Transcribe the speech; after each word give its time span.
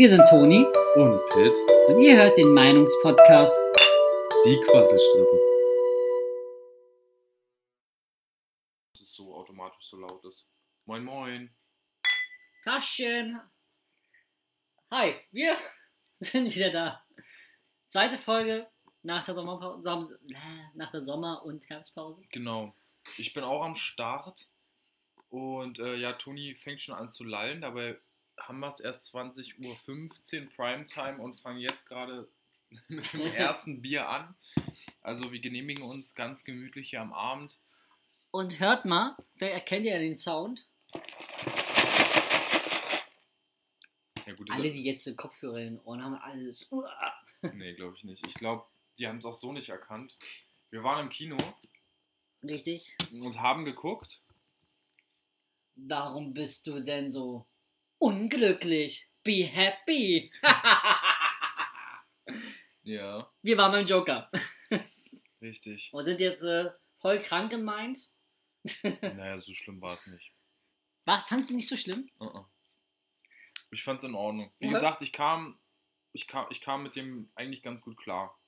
Hier 0.00 0.08
sind 0.08 0.22
Toni 0.30 0.64
Und 0.94 1.20
Pitt, 1.30 1.52
und 1.88 1.98
ihr 2.00 2.16
hört 2.16 2.38
den 2.38 2.54
Meinungspodcast. 2.54 3.58
die 4.44 4.56
Quasselstrippen. 4.70 5.38
Dass 8.92 9.00
es 9.02 9.12
so 9.14 9.34
automatisch 9.34 9.88
so 9.88 9.96
laut 9.96 10.24
ist. 10.24 10.48
Moin 10.84 11.02
Moin. 11.02 11.50
Taschen. 12.62 13.40
Hi, 14.92 15.16
wir 15.32 15.56
sind 16.20 16.54
wieder 16.54 16.70
da. 16.70 17.04
Zweite 17.88 18.18
Folge 18.18 18.68
nach 19.02 19.24
der 19.24 19.34
Sommerpause, 19.34 19.82
Som- 19.82 20.08
nach 20.74 20.92
der 20.92 21.00
Sommer- 21.02 21.44
und 21.44 21.68
Herbstpause. 21.68 22.22
Genau. 22.30 22.72
Ich 23.16 23.32
bin 23.34 23.42
auch 23.42 23.64
am 23.64 23.74
Start. 23.74 24.46
Und 25.30 25.80
äh, 25.80 25.96
ja, 25.96 26.12
Toni 26.12 26.54
fängt 26.54 26.80
schon 26.82 26.94
an 26.94 27.10
zu 27.10 27.24
lallen. 27.24 27.60
Dabei 27.62 27.98
haben 28.40 28.60
wir 28.60 28.68
es 28.68 28.80
erst 28.80 29.14
20.15 29.14 30.42
Uhr 30.42 30.48
Primetime 30.56 31.18
und 31.18 31.40
fangen 31.40 31.60
jetzt 31.60 31.86
gerade 31.86 32.28
mit 32.88 33.12
dem 33.12 33.20
ersten 33.20 33.82
Bier 33.82 34.08
an. 34.08 34.34
Also 35.00 35.32
wir 35.32 35.40
genehmigen 35.40 35.84
uns 35.84 36.14
ganz 36.14 36.44
gemütlich 36.44 36.90
hier 36.90 37.00
am 37.00 37.12
Abend. 37.12 37.58
Und 38.30 38.60
hört 38.60 38.84
mal, 38.84 39.16
wer 39.36 39.52
erkennt 39.52 39.86
ja 39.86 39.98
den 39.98 40.16
Sound? 40.16 40.66
Ja, 44.26 44.34
gut, 44.34 44.50
Alle, 44.50 44.70
die 44.70 44.82
jetzt 44.82 45.16
Kopfhörer 45.16 45.56
in 45.58 45.76
den 45.76 45.80
Ohren 45.84 46.04
haben, 46.04 46.14
alles. 46.16 46.68
Nee, 47.54 47.74
glaube 47.74 47.96
ich 47.96 48.04
nicht. 48.04 48.26
Ich 48.26 48.34
glaube, 48.34 48.66
die 48.98 49.06
haben 49.06 49.18
es 49.18 49.24
auch 49.24 49.36
so 49.36 49.52
nicht 49.52 49.70
erkannt. 49.70 50.16
Wir 50.70 50.82
waren 50.82 51.04
im 51.06 51.08
Kino 51.08 51.36
Richtig? 52.42 52.96
und 53.12 53.40
haben 53.40 53.64
geguckt. 53.64 54.20
Warum 55.76 56.34
bist 56.34 56.66
du 56.66 56.80
denn 56.80 57.12
so 57.12 57.46
unglücklich? 57.98 59.08
Be 59.24 59.44
happy. 59.44 60.32
Ja, 62.82 63.30
Wir 63.42 63.58
waren 63.58 63.72
beim 63.72 63.86
Joker 63.86 64.30
richtig. 65.42 65.90
und 65.92 66.04
sind 66.04 66.20
jetzt 66.20 66.42
äh, 66.42 66.70
voll 67.00 67.20
krank 67.20 67.50
gemeint. 67.50 67.98
naja, 69.02 69.38
so 69.40 69.52
schlimm 69.52 69.80
war 69.82 69.94
es 69.94 70.06
nicht. 70.06 70.32
War, 71.04 71.24
fandst 71.28 71.50
du 71.50 71.54
nicht 71.56 71.68
so 71.68 71.76
schlimm? 71.76 72.08
Uh-uh. 72.18 72.44
Ich 73.70 73.82
fand 73.82 73.98
es 73.98 74.04
in 74.04 74.14
Ordnung. 74.14 74.50
Wie 74.58 74.66
Okay. 74.66 74.74
gesagt, 74.74 75.02
ich 75.02 75.12
kam, 75.12 75.58
ich, 76.12 76.26
kam, 76.26 76.46
ich 76.50 76.62
kam 76.62 76.82
mit 76.82 76.96
dem 76.96 77.30
eigentlich 77.34 77.62
ganz 77.62 77.82
gut 77.82 77.98
klar. 77.98 78.38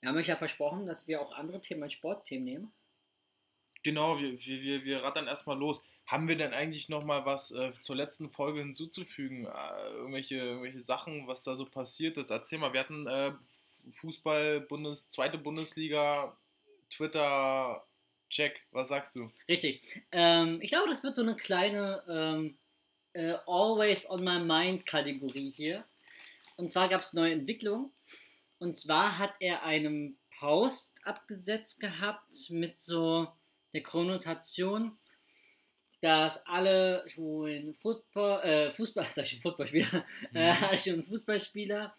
Wir 0.00 0.10
haben 0.10 0.16
euch 0.16 0.28
ja 0.28 0.36
versprochen, 0.36 0.86
dass 0.86 1.08
wir 1.08 1.20
auch 1.20 1.32
andere 1.32 1.60
Themen 1.60 1.82
als 1.82 1.92
Sportthemen 1.94 2.44
nehmen. 2.44 2.72
Genau, 3.82 4.18
wir, 4.20 4.38
wir, 4.44 4.62
wir, 4.62 4.84
wir 4.84 5.02
rattern 5.02 5.26
erstmal 5.26 5.58
los. 5.58 5.84
Haben 6.10 6.26
wir 6.26 6.36
denn 6.36 6.52
eigentlich 6.52 6.88
noch 6.88 7.04
mal 7.04 7.24
was 7.24 7.52
äh, 7.52 7.72
zur 7.82 7.94
letzten 7.94 8.30
Folge 8.30 8.58
hinzuzufügen? 8.58 9.46
Äh, 9.46 9.90
irgendwelche, 9.92 10.34
irgendwelche 10.34 10.80
Sachen, 10.80 11.28
was 11.28 11.44
da 11.44 11.54
so 11.54 11.64
passiert 11.64 12.18
ist? 12.18 12.30
Erzähl 12.30 12.58
mal, 12.58 12.72
wir 12.72 12.80
hatten 12.80 13.06
äh, 13.06 13.32
Fußball, 13.92 14.60
Bundes, 14.62 15.08
zweite 15.10 15.38
Bundesliga, 15.38 16.36
Twitter, 16.90 17.86
Check. 18.28 18.60
Was 18.72 18.88
sagst 18.88 19.14
du? 19.14 19.30
Richtig. 19.48 20.02
Ähm, 20.10 20.58
ich 20.60 20.70
glaube, 20.70 20.90
das 20.90 21.04
wird 21.04 21.14
so 21.14 21.22
eine 21.22 21.36
kleine 21.36 22.02
ähm, 22.08 22.58
äh, 23.12 23.36
Always 23.46 24.10
on 24.10 24.24
my 24.24 24.40
mind 24.40 24.86
Kategorie 24.86 25.50
hier. 25.50 25.84
Und 26.56 26.72
zwar 26.72 26.88
gab 26.88 27.02
es 27.02 27.12
neue 27.12 27.34
Entwicklungen. 27.34 27.92
Und 28.58 28.76
zwar 28.76 29.16
hat 29.16 29.34
er 29.38 29.62
einen 29.62 30.18
Post 30.40 31.00
abgesetzt 31.04 31.78
gehabt 31.78 32.50
mit 32.50 32.80
so 32.80 33.28
der 33.72 33.84
Konnotation, 33.84 34.98
dass 36.00 36.44
alle 36.46 37.04
schwulen 37.08 37.74
Football, 37.74 38.40
äh, 38.42 38.70
Fußball, 38.70 39.04
sag 39.14 39.24
ich 39.24 39.30
schon 39.32 39.40
Footballspieler, 39.40 40.04
äh, 40.34 40.52
alle 40.62 40.78
schwulen 40.78 41.04
Fußballspieler, 41.04 41.94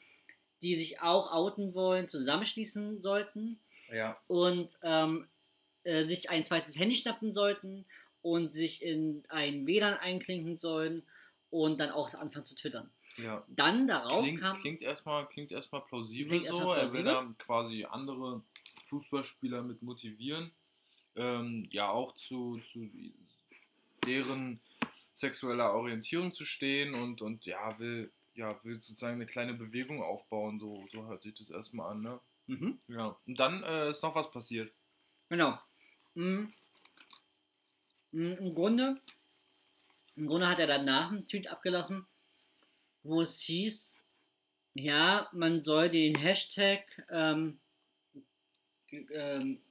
die 0.64 0.76
sich 0.76 1.02
auch 1.02 1.32
outen 1.32 1.74
wollen, 1.74 2.08
zusammenschließen 2.08 3.02
sollten 3.02 3.60
Ja. 3.92 4.18
und 4.28 4.78
ähm, 4.84 5.28
äh, 5.84 6.06
sich 6.06 6.30
ein 6.30 6.46
zweites 6.46 6.78
Handy 6.78 6.96
schnappen 6.96 7.34
sollten 7.34 7.86
und 8.22 8.54
sich 8.54 8.84
in 8.84 9.24
ein 9.30 9.66
WLAN 9.66 9.96
einklinken 9.98 10.56
sollen 10.58 11.04
und 11.50 11.80
dann 11.80 11.90
auch 11.90 12.14
anfangen 12.14 12.46
zu 12.46 12.56
twittern. 12.56 12.92
ja. 13.18 13.44
Dann 13.50 13.88
darauf 13.88 14.22
Klingt, 14.22 14.40
kam. 14.42 14.62
klingt 14.62 14.82
erstmal 14.84 15.28
klingt 15.28 15.52
erstmal 15.52 15.82
plausibel 15.82 16.28
Klingt 16.30 16.46
so. 16.48 16.54
erstmal 16.54 16.78
Er 16.78 16.94
will 16.94 17.04
plausibel. 17.04 17.36
da 17.38 17.44
quasi 17.44 17.86
andere 17.86 18.42
Fußballspieler 18.88 19.64
mit 19.64 19.82
motivieren. 19.82 20.52
Ähm, 21.16 21.68
ja, 21.72 21.90
auch 21.90 22.16
zu, 22.16 22.60
zu 22.72 22.88
deren 24.06 24.60
sexueller 25.16 25.74
Orientierung 25.74 26.34
zu 26.34 26.46
stehen 26.46 26.94
und, 26.96 27.22
und 27.22 27.46
ja, 27.46 27.78
will, 27.80 28.12
ja, 28.34 28.60
will 28.64 28.76
sozusagen 28.82 29.16
eine 29.16 29.26
kleine 29.28 29.54
Bewegung 29.54 30.02
aufbauen. 30.02 30.60
So, 30.60 30.88
so 30.92 31.06
hört 31.08 31.22
sich 31.22 31.36
das 31.36 31.50
erstmal 31.50 31.92
an, 31.92 32.02
ne? 32.02 32.20
Mhm, 32.48 32.80
Ja. 32.88 33.18
Und 33.28 33.40
dann 33.40 33.64
äh, 33.64 33.90
ist 33.92 34.02
noch 34.04 34.16
was 34.16 34.32
passiert. 34.32 34.74
genau. 35.30 35.58
Mhm. 36.16 36.52
Mhm, 38.12 38.34
Im 38.40 38.54
Grunde, 38.54 39.00
im 40.18 40.28
Grunde 40.28 40.48
hat 40.50 40.60
er 40.60 40.68
danach 40.68 41.12
einen 41.12 41.26
Tweet 41.28 41.48
abgelassen, 41.48 42.06
wo 43.04 43.22
es 43.22 43.40
hieß, 43.42 43.96
ja, 44.74 45.30
man 45.32 45.62
soll 45.62 45.90
den 45.90 46.16
Hashtag 46.16 46.84
ähm, 47.10 47.60
ähm, 49.14 49.62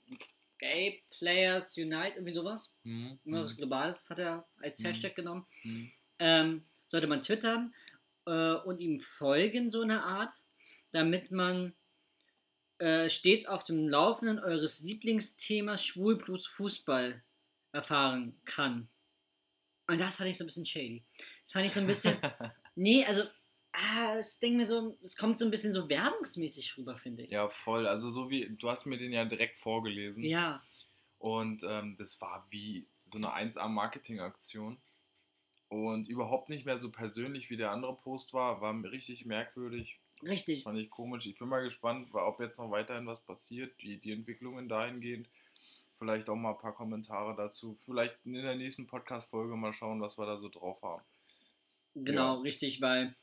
Gay 0.60 1.02
Players 1.10 1.76
Unite, 1.76 2.14
irgendwie 2.16 2.34
sowas, 2.34 2.72
Hm, 2.84 3.18
irgendwas 3.24 3.50
hm, 3.50 3.56
Globales 3.56 4.06
hat 4.08 4.18
er 4.20 4.46
als 4.62 4.78
Mhm. 4.78 4.84
Hashtag 4.86 5.16
genommen. 5.16 5.46
hm. 5.62 5.90
ähm, 6.20 6.64
sollte 6.86 7.06
man 7.08 7.22
twittern 7.22 7.74
äh, 8.26 8.54
und 8.54 8.80
ihm 8.80 9.00
folgen, 9.00 9.70
so 9.70 9.80
eine 9.82 10.02
Art, 10.04 10.32
damit 10.92 11.30
man 11.30 11.74
äh, 12.78 13.08
stets 13.10 13.46
auf 13.46 13.64
dem 13.64 13.88
Laufenden 13.88 14.38
eures 14.38 14.80
Lieblingsthemas 14.80 15.84
Schwul 15.84 16.18
plus 16.18 16.46
Fußball 16.46 17.22
erfahren 17.72 18.40
kann. 18.44 18.88
Und 19.86 20.00
das 20.00 20.16
fand 20.16 20.30
ich 20.30 20.38
so 20.38 20.44
ein 20.44 20.46
bisschen 20.46 20.66
shady. 20.66 21.04
Das 21.44 21.52
fand 21.52 21.66
ich 21.66 21.72
so 21.72 21.80
ein 21.80 21.86
bisschen. 21.86 22.16
nee, 22.76 23.04
also, 23.04 23.24
ah, 23.72 24.16
es 24.18 24.38
denkt 24.38 24.58
mir 24.58 24.66
so, 24.66 24.96
es 25.02 25.16
kommt 25.16 25.36
so 25.38 25.44
ein 25.44 25.50
bisschen 25.50 25.72
so 25.72 25.88
werbungsmäßig 25.88 26.76
rüber, 26.76 26.96
finde 26.96 27.24
ich. 27.24 27.30
ja, 27.30 27.48
voll. 27.48 27.86
Also 27.86 28.10
so 28.10 28.30
wie, 28.30 28.48
du 28.56 28.68
hast 28.70 28.86
mir 28.86 28.98
den 28.98 29.12
ja 29.12 29.24
direkt 29.24 29.58
vorgelesen. 29.58 30.24
Ja, 30.24 30.62
Und 31.18 31.62
ähm, 31.64 31.96
das 31.98 32.20
war 32.20 32.46
wie 32.50 32.86
so 33.08 33.18
eine 33.18 33.28
1A-Marketing-Aktion. 33.28 34.78
Und 35.68 36.08
überhaupt 36.08 36.48
nicht 36.48 36.66
mehr 36.66 36.80
so 36.80 36.90
persönlich 36.90 37.48
wie 37.50 37.56
der 37.56 37.70
andere 37.70 37.94
Post 37.96 38.32
war. 38.32 38.60
War 38.60 38.74
richtig 38.90 39.24
merkwürdig. 39.24 40.00
richtig. 40.22 40.64
Fand 40.64 40.78
ich 40.78 40.90
komisch. 40.90 41.26
Ich 41.26 41.38
bin 41.38 41.48
mal 41.48 41.62
gespannt, 41.62 42.08
ob 42.12 42.40
jetzt 42.40 42.58
noch 42.58 42.70
weiterhin 42.72 43.06
was 43.06 43.20
passiert, 43.20 43.72
wie 43.78 43.98
die 43.98 44.10
Entwicklungen 44.12 44.68
dahingehend. 44.68 45.28
Vielleicht 45.98 46.28
auch 46.28 46.34
mal 46.34 46.52
ein 46.52 46.58
paar 46.58 46.74
Kommentare 46.74 47.36
dazu. 47.36 47.74
Vielleicht 47.84 48.16
in 48.24 48.32
der 48.32 48.56
nächsten 48.56 48.86
Podcast-Folge 48.88 49.54
mal 49.54 49.72
schauen, 49.72 50.00
was 50.00 50.18
wir 50.18 50.26
da 50.26 50.38
so 50.38 50.48
drauf 50.48 50.80
haben. 50.82 51.02
Genau, 51.94 52.36
Ja. 52.36 52.40
richtig, 52.40 52.80
weil 52.80 53.14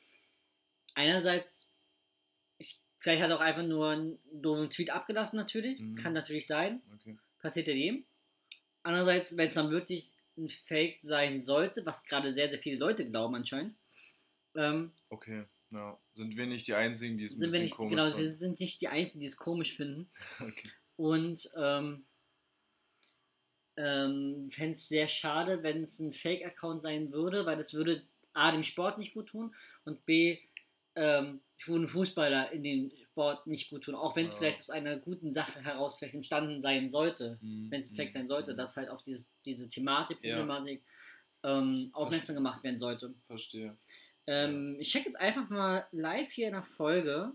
einerseits, 0.98 1.70
ich, 2.58 2.78
vielleicht 2.98 3.22
hat 3.22 3.30
er 3.30 3.36
auch 3.36 3.40
einfach 3.40 3.62
nur 3.62 3.90
einen 3.90 4.18
doofen 4.32 4.68
Tweet 4.68 4.90
abgelassen, 4.90 5.36
natürlich. 5.36 5.80
Mhm. 5.80 5.94
Kann 5.94 6.12
natürlich 6.12 6.46
sein. 6.46 6.82
Okay. 6.94 7.16
Passiert 7.40 7.68
ja 7.68 7.74
jedem. 7.74 8.04
Andererseits, 8.82 9.36
wenn 9.36 9.48
es 9.48 9.54
dann 9.54 9.70
wirklich 9.70 10.10
ein 10.36 10.48
Fake 10.48 10.98
sein 11.02 11.42
sollte, 11.42 11.84
was 11.86 12.04
gerade 12.04 12.32
sehr, 12.32 12.48
sehr 12.48 12.58
viele 12.58 12.78
Leute 12.78 13.08
glauben 13.08 13.34
anscheinend, 13.34 13.74
ähm, 14.54 14.92
Okay. 15.08 15.44
Ja. 15.70 15.98
Sind 16.14 16.36
wir 16.36 16.46
nicht 16.46 16.66
die 16.66 16.74
Einzigen, 16.74 17.18
die 17.18 17.24
es 17.24 17.34
ein 17.34 17.40
sind 17.40 17.52
wir 17.52 17.60
nicht, 17.60 17.76
komisch 17.76 17.90
genau, 17.90 18.06
wir 18.06 18.16
finden? 18.16 18.38
sind 18.38 18.60
nicht 18.60 18.80
die 18.80 18.88
Einzigen, 18.88 19.20
die 19.20 19.26
es 19.26 19.36
komisch 19.36 19.76
finden. 19.76 20.10
Okay. 20.40 20.70
Und 20.96 21.48
ähm, 21.56 22.04
ähm, 23.76 24.50
fände 24.50 24.72
es 24.72 24.88
sehr 24.88 25.06
schade, 25.06 25.62
wenn 25.62 25.84
es 25.84 26.00
ein 26.00 26.12
Fake-Account 26.12 26.82
sein 26.82 27.12
würde, 27.12 27.46
weil 27.46 27.56
das 27.56 27.72
würde 27.72 28.02
A, 28.32 28.50
dem 28.50 28.64
Sport 28.64 28.98
nicht 28.98 29.14
gut 29.14 29.28
tun 29.28 29.54
und 29.84 30.04
B, 30.06 30.38
ähm, 31.00 31.40
schwulen 31.56 31.86
Fußballer 31.88 32.50
in 32.52 32.62
den 32.64 32.92
Sport 33.04 33.46
nicht 33.46 33.70
gut 33.70 33.84
tun. 33.84 33.94
Auch 33.94 34.16
wenn 34.16 34.26
es 34.26 34.34
Ja. 34.34 34.38
vielleicht 34.40 34.60
aus 34.60 34.70
einer 34.70 34.96
guten 34.96 35.32
Sache 35.32 35.60
heraus 35.62 35.96
vielleicht 35.96 36.14
entstanden 36.14 36.60
sein 36.60 36.90
sollte, 36.90 37.38
Mhm. 37.40 37.70
wenn 37.70 37.80
es 37.80 37.90
ein 37.90 37.96
Fake 37.96 38.08
Mhm. 38.10 38.12
sein 38.14 38.28
sollte, 38.28 38.52
Mhm. 38.52 38.56
dass 38.56 38.76
halt 38.76 38.88
auf 38.90 39.02
dieses, 39.04 39.28
diese 39.44 39.68
Thematik, 39.68 40.18
Ja. 40.22 40.36
Problematik 40.36 40.82
ähm, 41.44 41.90
aufmerksam 41.92 42.34
gemacht 42.34 42.64
werden 42.64 42.80
sollte. 42.80 43.14
Verstehe. 43.28 43.76
Ähm, 44.26 44.76
ich 44.80 44.90
check 44.90 45.04
jetzt 45.06 45.18
einfach 45.20 45.48
mal 45.48 45.86
live 45.92 46.30
hier 46.32 46.48
in 46.48 46.54
der 46.54 46.62
Folge 46.64 47.32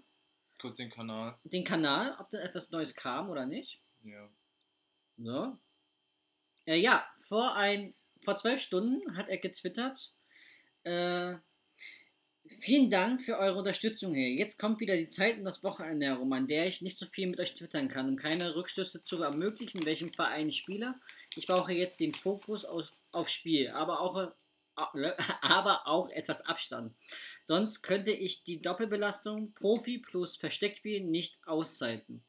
Kurz 0.59 0.75
den 0.77 0.89
Kanal. 0.89 1.37
den 1.45 1.63
Kanal, 1.63 2.15
ob 2.19 2.29
da 2.29 2.39
etwas 2.39 2.69
Neues 2.71 2.93
kam 2.95 3.29
oder 3.29 3.45
nicht. 3.45 3.79
Ja. 4.03 4.29
So. 5.17 5.57
Äh, 6.65 6.77
ja, 6.81 7.05
vor, 7.17 7.55
ein, 7.55 7.93
vor 8.21 8.35
zwölf 8.35 8.59
Stunden 8.59 9.15
hat 9.15 9.29
er 9.29 9.37
getwittert. 9.37 10.13
Äh, 10.83 11.35
vielen 12.59 12.89
Dank 12.89 13.21
für 13.21 13.37
eure 13.37 13.57
Unterstützung 13.59 14.13
hier. 14.13 14.29
Jetzt 14.31 14.59
kommt 14.59 14.79
wieder 14.79 14.95
die 14.97 15.07
Zeit 15.07 15.37
und 15.37 15.43
das 15.43 15.63
Wochenende 15.63 16.07
herum, 16.07 16.31
an 16.33 16.47
der 16.47 16.67
ich 16.67 16.81
nicht 16.81 16.97
so 16.97 17.05
viel 17.05 17.27
mit 17.27 17.39
euch 17.39 17.53
twittern 17.53 17.89
kann, 17.89 18.09
um 18.09 18.15
keine 18.15 18.55
Rückschlüsse 18.55 19.01
zu 19.01 19.21
ermöglichen, 19.21 19.85
welchem 19.85 20.13
Verein 20.13 20.49
ich 20.49 20.57
spiele. 20.57 20.95
Ich 21.35 21.47
brauche 21.47 21.73
jetzt 21.73 21.99
den 21.99 22.13
Fokus 22.13 22.65
auf, 22.65 22.85
auf 23.11 23.29
Spiel, 23.29 23.69
aber 23.69 24.01
auch 24.01 24.33
aber 25.41 25.87
auch 25.87 26.09
etwas 26.09 26.41
Abstand. 26.41 26.95
Sonst 27.45 27.83
könnte 27.83 28.11
ich 28.11 28.43
die 28.43 28.61
Doppelbelastung 28.61 29.53
Profi 29.53 29.99
plus 29.99 30.35
Versteckspiel 30.35 31.03
nicht 31.03 31.37
aushalten. 31.45 32.23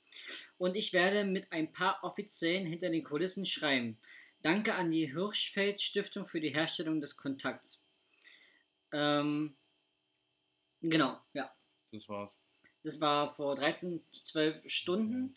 Und 0.59 0.77
ich 0.77 0.93
werde 0.93 1.25
mit 1.25 1.51
ein 1.53 1.73
paar 1.73 2.03
Offiziellen 2.03 2.67
hinter 2.67 2.91
den 2.91 3.05
Kulissen 3.05 3.47
schreiben. 3.47 3.99
Danke 4.43 4.75
an 4.75 4.91
die 4.91 5.11
Hirschfeld 5.11 5.81
Stiftung 5.81 6.29
für 6.29 6.41
die 6.41 6.55
Herstellung 6.55 7.01
des 7.01 7.17
Kontakts. 7.17 7.83
Ähm, 8.93 9.57
genau, 10.91 11.19
ja. 11.33 11.53
Das 11.93 12.09
war's. 12.09 12.39
Das 12.83 13.01
war 13.01 13.33
vor 13.33 13.57
13, 13.57 14.01
12 14.13 14.69
Stunden. 14.71 15.37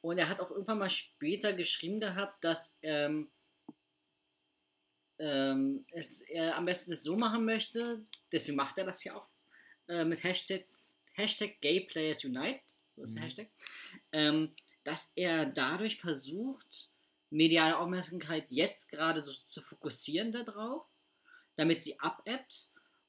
Und 0.00 0.18
er 0.18 0.28
hat 0.28 0.40
auch 0.40 0.50
irgendwann 0.50 0.78
mal 0.78 0.90
später 0.90 1.52
geschrieben 1.52 2.00
gehabt, 2.00 2.42
dass 2.44 2.76
ähm, 2.82 3.30
ähm, 5.18 5.84
es, 5.90 6.20
er 6.22 6.56
am 6.56 6.64
besten 6.64 6.92
es 6.92 7.02
so 7.02 7.16
machen 7.16 7.44
möchte, 7.44 8.04
deswegen 8.32 8.56
macht 8.56 8.78
er 8.78 8.84
das 8.84 9.02
ja 9.04 9.16
auch, 9.16 9.26
äh, 9.88 10.04
mit 10.04 10.22
Hashtag, 10.22 10.66
Hashtag 11.12 11.60
GayPlayersUnite, 11.60 12.60
so 12.96 13.02
ist 13.02 13.14
der 13.14 13.22
Mhm. 13.22 13.26
Hashtag, 13.26 13.50
ähm, 14.12 14.54
dass 14.84 15.12
er 15.16 15.46
dadurch 15.46 15.98
versucht, 15.98 16.90
mediale 17.30 17.76
Aufmerksamkeit 17.76 18.46
jetzt 18.50 18.88
gerade 18.88 19.22
so 19.22 19.32
zu 19.32 19.60
fokussieren 19.60 20.32
darauf, 20.32 20.86
damit 21.56 21.82
sie 21.82 21.98
abebbt 22.00 22.67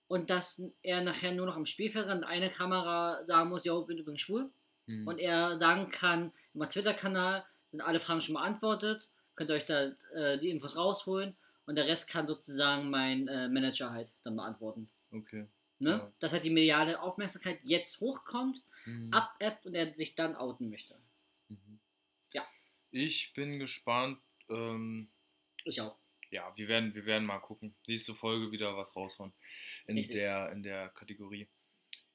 und 0.10 0.30
dass 0.30 0.62
er 0.82 1.02
nachher 1.02 1.32
nur 1.32 1.46
noch 1.46 1.56
am 1.56 1.66
Spielfeldrand 1.66 2.26
eine 2.26 2.50
Kamera 2.52 3.24
sagen 3.26 3.50
muss, 3.50 3.64
yo, 3.64 3.86
bin 3.86 3.98
übrigens 3.98 4.20
schwul 4.22 4.52
Mhm. 4.88 5.08
und 5.08 5.20
er 5.20 5.58
sagen 5.60 5.90
kann, 5.90 6.34
im 6.56 6.62
Twitter-Kanal 6.68 7.46
sind 7.72 7.80
alle 7.82 8.00
Fragen 8.00 8.20
schon 8.22 8.34
beantwortet, 8.34 9.10
könnt 9.36 9.52
ihr 9.52 9.56
euch 9.56 9.66
da 9.68 9.92
äh, 10.16 10.40
die 10.40 10.50
Infos 10.50 10.76
rausholen 10.76 11.38
und 11.68 11.76
der 11.76 11.86
Rest 11.88 12.08
kann 12.08 12.28
sozusagen 12.28 12.90
mein 12.90 13.28
äh, 13.28 13.48
Manager 13.48 13.92
halt 13.92 14.12
dann 14.24 14.36
beantworten. 14.36 14.90
okay. 15.12 15.48
Ne? 15.82 15.92
Ja. 15.92 16.12
Dass 16.20 16.34
halt 16.34 16.44
die 16.44 16.50
mediale 16.50 17.00
Aufmerksamkeit 17.02 17.60
jetzt 17.64 18.02
hochkommt, 18.02 18.62
Mhm. 18.86 19.14
abebbt 19.14 19.66
und 19.66 19.76
er 19.76 19.94
sich 19.94 20.16
dann 20.16 20.36
outen 20.36 20.70
möchte. 20.72 20.96
Mhm. 21.50 21.80
Ja. 22.34 22.44
Ich 22.92 23.32
bin 23.34 23.60
gespannt. 23.60 24.20
Ähm, 24.50 25.10
Ich 25.66 25.80
auch. 25.82 25.96
Ja, 26.32 26.52
wir 26.56 26.68
werden, 26.68 26.94
wir 26.96 27.06
werden 27.06 27.26
mal 27.26 27.40
gucken. 27.40 27.74
Nächste 27.88 28.14
Folge 28.16 28.52
wieder 28.52 28.76
was 28.78 28.96
raushauen. 28.96 29.34
In 29.88 29.98
Richtig. 29.98 30.16
der, 30.16 30.52
in 30.52 30.64
der 30.64 30.90
Kategorie. 30.90 31.48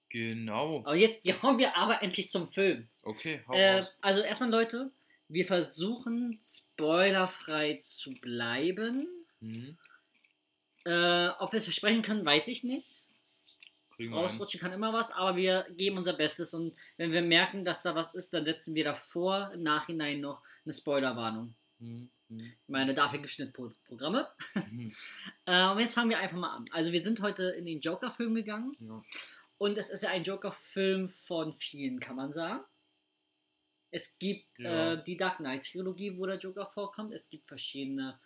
Genau. 0.08 0.78
Aber 0.84 0.94
jetzt, 0.94 1.20
jetzt 1.24 1.40
kommen 1.40 1.58
wir 1.58 1.76
aber 1.76 2.02
endlich 2.02 2.28
zum 2.28 2.52
Film. 2.52 2.88
Okay, 3.02 3.42
hau 3.48 3.52
Äh, 3.52 3.78
raus. 3.78 3.94
also 4.00 4.22
erstmal 4.22 4.50
Leute, 4.50 4.92
wir 5.28 5.46
versuchen 5.46 6.38
spoilerfrei 6.42 7.78
zu 7.80 8.12
bleiben. 8.14 9.08
Mhm. 9.40 9.76
Äh, 10.84 11.28
ob 11.38 11.52
wir 11.52 11.58
es 11.58 11.64
versprechen 11.64 12.02
können, 12.02 12.24
weiß 12.24 12.48
ich 12.48 12.62
nicht. 12.62 13.02
Rausrutschen 13.98 14.60
kann 14.60 14.72
immer 14.72 14.92
was, 14.92 15.12
aber 15.12 15.36
wir 15.36 15.64
geben 15.76 15.98
unser 15.98 16.14
Bestes 16.14 16.52
und 16.52 16.74
wenn 16.96 17.12
wir 17.12 17.22
merken, 17.22 17.64
dass 17.64 17.82
da 17.82 17.94
was 17.94 18.12
ist, 18.14 18.34
dann 18.34 18.44
setzen 18.44 18.74
wir 18.74 18.82
davor 18.84 19.52
im 19.54 19.62
Nachhinein 19.62 20.20
noch 20.20 20.42
eine 20.64 20.74
Spoilerwarnung. 20.74 21.54
Mhm. 21.78 22.10
Mhm. 22.34 22.40
Ich 22.62 22.68
meine, 22.68 22.94
dafür 22.94 23.18
gibt 23.18 23.30
es 23.30 23.34
Schnittprogramme. 23.36 24.28
Mhm. 24.70 24.94
Äh, 25.46 25.68
und 25.70 25.78
jetzt 25.80 25.92
fangen 25.94 26.08
wir 26.10 26.18
einfach 26.18 26.38
mal 26.38 26.56
an. 26.56 26.64
Also 26.72 26.90
wir 26.92 27.02
sind 27.02 27.20
heute 27.20 27.44
in 27.50 27.66
den 27.66 27.80
Joker-Film 27.80 28.34
gegangen 28.34 28.74
Ja. 28.80 29.02
und 29.58 29.76
es 29.76 29.90
ist 29.90 30.02
ja 30.02 30.08
ein 30.10 30.22
Joker-Film 30.24 31.08
von 31.08 31.52
vielen, 31.52 32.00
kann 32.00 32.16
man 32.16 32.32
sagen. 32.32 32.64
Es 33.90 34.18
gibt 34.18 34.46
Ja. 34.58 34.94
äh, 34.94 35.04
die 35.04 35.16
Dark 35.18 35.36
Knight-Trilogie, 35.38 36.16
wo 36.18 36.24
der 36.26 36.38
Joker 36.38 36.66
vorkommt. 36.66 37.12
Es 37.12 37.28
gibt 37.28 37.46
verschiedene 37.46 38.18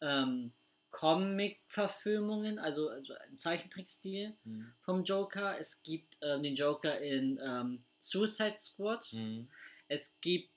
ähm, 0.00 0.52
Comic-Verfilmungen, 0.90 2.58
also, 2.58 2.88
also 2.88 3.14
im 3.30 3.38
Zeichentrickstil 3.38 4.36
Mhm. 4.44 4.72
vom 4.80 5.04
Joker. 5.04 5.58
Es 5.58 5.82
gibt 5.82 6.18
ähm, 6.22 6.42
den 6.42 6.54
Joker 6.56 6.98
in 6.98 7.38
ähm, 7.42 7.84
Suicide 8.00 8.56
Squad. 8.58 9.12
Mhm. 9.12 9.48
Es 9.88 10.14
gibt 10.20 10.50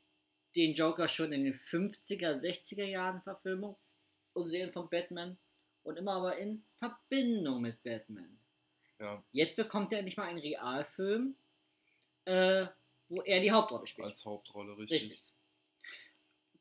den 0.56 0.74
Joker 0.74 1.08
schon 1.08 1.34
in 1.34 1.44
den 1.44 1.54
50er, 1.54 2.40
60er 2.40 2.86
Jahren 2.86 3.22
Verfilmung 3.22 3.78
und 4.34 4.48
Serien 4.48 4.72
von 4.72 4.90
Batman 4.90 5.38
und 5.84 5.98
immer 5.98 6.14
aber 6.14 6.38
in 6.38 6.64
Verbindung 6.78 7.62
mit 7.62 7.82
Batman. 7.84 8.40
Ja, 9.00 9.24
Jetzt 9.32 9.56
bekommt 9.56 9.94
er 9.94 10.00
endlich 10.00 10.18
mal 10.18 10.28
einen 10.28 10.40
Realfilm, 10.40 11.36
äh, 12.26 12.68
wo 13.10 13.22
er 13.22 13.40
die 13.40 13.52
Hauptrolle 13.52 13.88
spielt. 13.88 14.08
als 14.08 14.26
Hauptrolle, 14.26 14.78
richtig. 14.78 15.04
Richtig. 15.04 15.34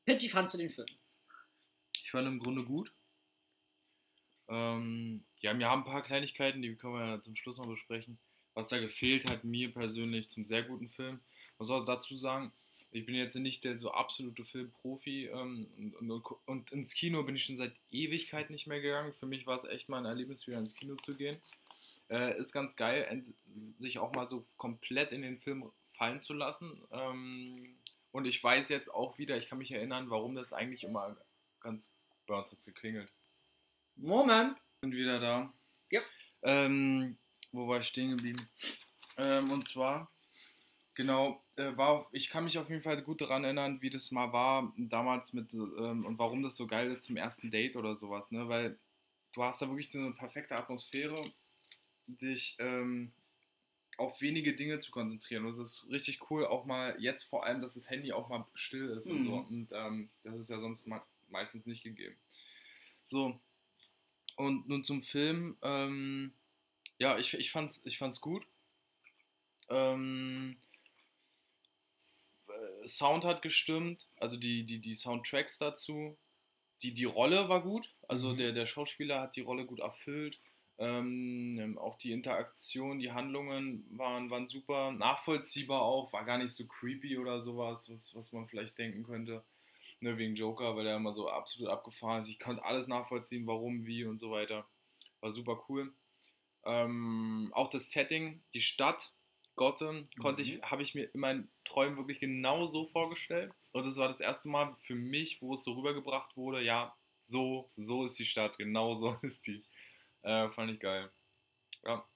Pitch, 0.05 0.23
wie 0.23 0.29
fandst 0.29 0.55
du 0.55 0.59
den 0.59 0.71
Film? 0.71 0.87
Ich 1.94 2.11
fand 2.11 2.29
im 2.29 2.38
Grunde 2.38 2.65
gut. 2.65 2.93
Ähm, 4.49 5.25
ja, 5.41 5.59
wir 5.59 5.69
haben 5.69 5.81
ein 5.83 5.91
paar 5.91 6.03
Kleinigkeiten, 6.03 6.62
die 6.62 6.77
können 6.77 6.94
wir 6.94 7.06
ja 7.06 7.21
zum 7.21 7.35
Schluss 7.35 7.59
noch 7.59 7.67
besprechen. 7.67 8.19
Was 8.55 8.69
da 8.69 8.79
gefehlt 8.79 9.29
hat, 9.29 9.44
mir 9.44 9.73
persönlich 9.73 10.31
zum 10.31 10.47
sehr 10.47 10.62
guten 10.62 10.88
Film. 10.88 11.21
Was 11.59 11.67
soll 11.67 11.85
dazu 11.85 12.17
sagen? 12.17 12.53
Ich 12.93 13.05
bin 13.05 13.15
jetzt 13.15 13.35
nicht 13.37 13.65
der 13.65 13.77
so 13.77 13.91
absolute 13.91 14.44
Filmprofi 14.44 15.27
ähm, 15.27 15.67
und, 15.99 16.11
und, 16.11 16.25
und 16.47 16.73
ins 16.73 16.94
Kino 16.94 17.23
bin 17.25 17.37
ich 17.37 17.44
schon 17.44 17.56
seit 17.56 17.73
Ewigkeit 17.91 18.50
nicht 18.50 18.67
mehr 18.67 18.81
gegangen. 18.81 19.12
Für 19.12 19.27
mich 19.27 19.47
war 19.47 19.56
es 19.56 19.65
echt 19.65 19.88
mal 19.88 19.99
ein 19.99 20.06
Erlebnis, 20.06 20.47
wieder 20.47 20.59
ins 20.59 20.75
Kino 20.75 20.94
zu 20.97 21.15
gehen. 21.15 21.37
Äh, 22.09 22.38
ist 22.38 22.53
ganz 22.53 22.77
geil, 22.77 23.25
sich 23.79 23.99
auch 23.99 24.12
mal 24.15 24.29
so 24.29 24.44
komplett 24.56 25.12
in 25.12 25.23
den 25.23 25.38
Film 25.38 25.71
fallen 25.93 26.23
zu 26.23 26.33
lassen. 26.33 26.81
Ähm, 26.93 27.77
und 28.12 28.25
ich 28.27 28.43
weiß 28.43 28.69
jetzt 28.69 28.93
auch 28.94 29.19
wieder, 29.19 29.37
ich 29.37 29.49
kann 29.49 29.59
mich 29.59 29.73
erinnern, 29.73 30.09
warum 30.09 30.35
das 30.35 30.53
eigentlich 30.53 30.85
immer 30.85 31.17
ganz 31.61 31.93
bei 32.27 32.38
uns 32.38 32.50
hat 32.50 32.65
geklingelt. 32.65 33.11
Moment. 33.97 34.56
Sind 34.81 34.94
wieder 34.94 35.19
da. 35.21 35.53
Ja. 35.91 36.00
Ähm, 36.43 37.17
wo 37.53 37.67
war 37.67 37.81
ich 37.81 37.87
stehen 37.87 38.11
geblieben? 38.11 38.49
Ähm, 39.17 39.50
und 39.50 39.67
zwar, 39.67 40.11
genau, 40.96 41.43
äh, 41.56 41.76
war, 41.76 42.08
ich 42.12 42.31
kann 42.31 42.44
mich 42.44 42.58
auf 42.58 42.70
jeden 42.70 42.82
Fall 42.82 43.00
gut 43.02 43.20
daran 43.20 43.44
erinnern, 43.44 43.82
wie 43.82 43.90
das 43.90 44.10
mal 44.10 44.32
war 44.32 44.72
damals 44.76 45.32
mit 45.34 45.54
ähm, 45.54 46.04
und 46.06 46.19
warum 46.19 46.43
das 46.43 46.56
so 46.56 46.66
geil 46.66 46.90
ist 46.90 47.04
zum 47.04 47.16
ersten 47.16 47.52
Date 47.52 47.76
oder 47.76 47.96
sowas, 47.96 48.32
ne? 48.32 48.48
Weil 48.48 48.78
du 49.34 49.44
hast 49.44 49.62
da 49.62 49.69
wirklich 49.69 49.90
so 49.90 49.98
eine 50.00 50.12
perfekte 50.12 50.56
Atmosphäre, 50.56 51.22
dich 52.08 52.56
ähm, 52.60 53.12
auf 53.98 54.20
wenige 54.20 54.54
Dinge 54.54 54.81
zu 54.81 54.90
konzentrieren. 54.90 55.46
Und 55.46 55.58
das 55.58 55.69
ist 55.69 55.87
richtig 55.90 56.31
cool, 56.31 56.46
auch 56.46 56.66
mal 56.66 56.96
jetzt 57.00 57.25
vor 57.25 57.44
allem, 57.46 57.62
dass 57.62 57.75
das 57.75 57.90
Handy 57.90 58.12
auch 58.12 58.28
mal 58.28 58.46
still 58.54 58.90
ist 58.90 59.08
und 59.10 59.22
Mhm. 59.22 59.25
so. 59.25 59.34
Und 59.37 59.69
ähm, 59.72 60.10
das 60.25 60.38
ist 60.40 60.50
ja 60.50 60.60
sonst 60.60 60.87
me 60.87 61.02
meistens 61.28 61.66
nicht 61.66 61.82
gegeben. 61.82 62.16
So, 63.04 63.40
und 64.37 64.69
nun 64.69 64.84
zum 64.84 65.02
Film. 65.02 65.56
Ähm, 65.62 66.32
ja, 66.99 67.19
ich, 67.19 67.34
ich, 67.34 67.50
fand's, 67.50 67.81
ich 67.84 67.99
fand's 67.99 68.20
gut. 68.20 68.47
Ähm, 69.68 70.56
äh, 70.62 70.65
Sound 72.87 73.25
hat 73.25 73.43
gestimmt, 73.43 74.09
also 74.16 74.37
die, 74.37 74.64
die, 74.64 74.81
die 74.81 74.95
Soundtracks 74.95 75.59
dazu. 75.59 76.16
Die, 76.83 76.93
die 76.95 77.05
Rolle 77.05 77.49
war 77.49 77.62
gut, 77.62 77.95
also 78.09 78.33
Mhm. 78.33 78.37
der, 78.37 78.52
der 78.52 78.66
Schauspieler 78.66 79.21
hat 79.21 79.37
die 79.37 79.40
Rolle 79.43 79.64
gut 79.66 79.81
erfüllt. 79.81 80.40
Ähm, 80.78 81.78
auch 81.81 81.97
die 81.99 82.12
Interaktion, 82.12 82.99
die 82.99 83.12
Handlungen 83.12 83.87
waren, 83.99 84.31
waren 84.31 84.47
super, 84.47 84.93
nachvollziehbar 84.93 85.83
auch, 85.83 86.12
war 86.12 86.25
gar 86.25 86.38
nicht 86.38 86.52
so 86.55 86.66
creepy 86.66 87.16
oder 87.19 87.40
sowas, 87.40 87.88
was, 87.90 88.14
was 88.14 88.33
man 88.33 88.47
vielleicht 88.47 88.78
denken 88.78 89.05
könnte. 89.05 89.43
Ne, 90.00 90.19
wegen 90.19 90.35
Joker, 90.35 90.76
weil 90.76 90.87
er 90.87 90.97
immer 90.97 91.14
so 91.14 91.28
absolut 91.31 91.71
abgefahren 91.71 92.23
ist. 92.23 92.28
Ich 92.28 92.38
konnte 92.38 92.64
alles 92.64 92.88
nachvollziehen, 92.88 93.47
warum, 93.47 93.87
wie 93.87 94.05
und 94.05 94.19
so 94.19 94.31
weiter. 94.31 94.66
War 95.21 95.33
super 95.33 95.64
cool. 95.69 95.95
Ähm, 96.64 97.50
auch 97.55 97.71
das 97.71 97.90
Setting, 97.90 98.43
die 98.55 98.61
Stadt, 98.61 99.12
Gotham, 99.56 100.08
konnte 100.20 100.42
ich, 100.42 100.56
Mhm. 100.58 100.62
habe 100.62 100.82
ich 100.82 100.94
mir 100.94 101.12
in 101.12 101.20
meinen 101.20 101.50
Träumen 101.64 101.96
wirklich 101.96 102.20
genau 102.20 102.66
so 102.66 102.86
vorgestellt. 102.86 103.52
Und 103.72 103.86
das 103.86 103.96
war 103.96 104.06
das 104.08 104.20
erste 104.20 104.48
Mal 104.48 104.76
für 104.80 104.94
mich, 104.94 105.40
wo 105.42 105.54
es 105.54 105.64
so 105.64 105.72
rübergebracht 105.72 106.36
wurde, 106.36 106.62
ja, 106.62 106.94
so, 107.22 107.70
so 107.76 108.04
ist 108.04 108.18
die 108.18 108.26
Stadt, 108.26 108.58
genau 108.58 108.94
so 108.94 109.08
ist 109.22 109.46
die. 109.46 109.64
Äh, 110.22 110.48
fand 110.50 110.70
ich 110.72 110.80
geil. 110.80 111.10
Ja. 111.84 112.06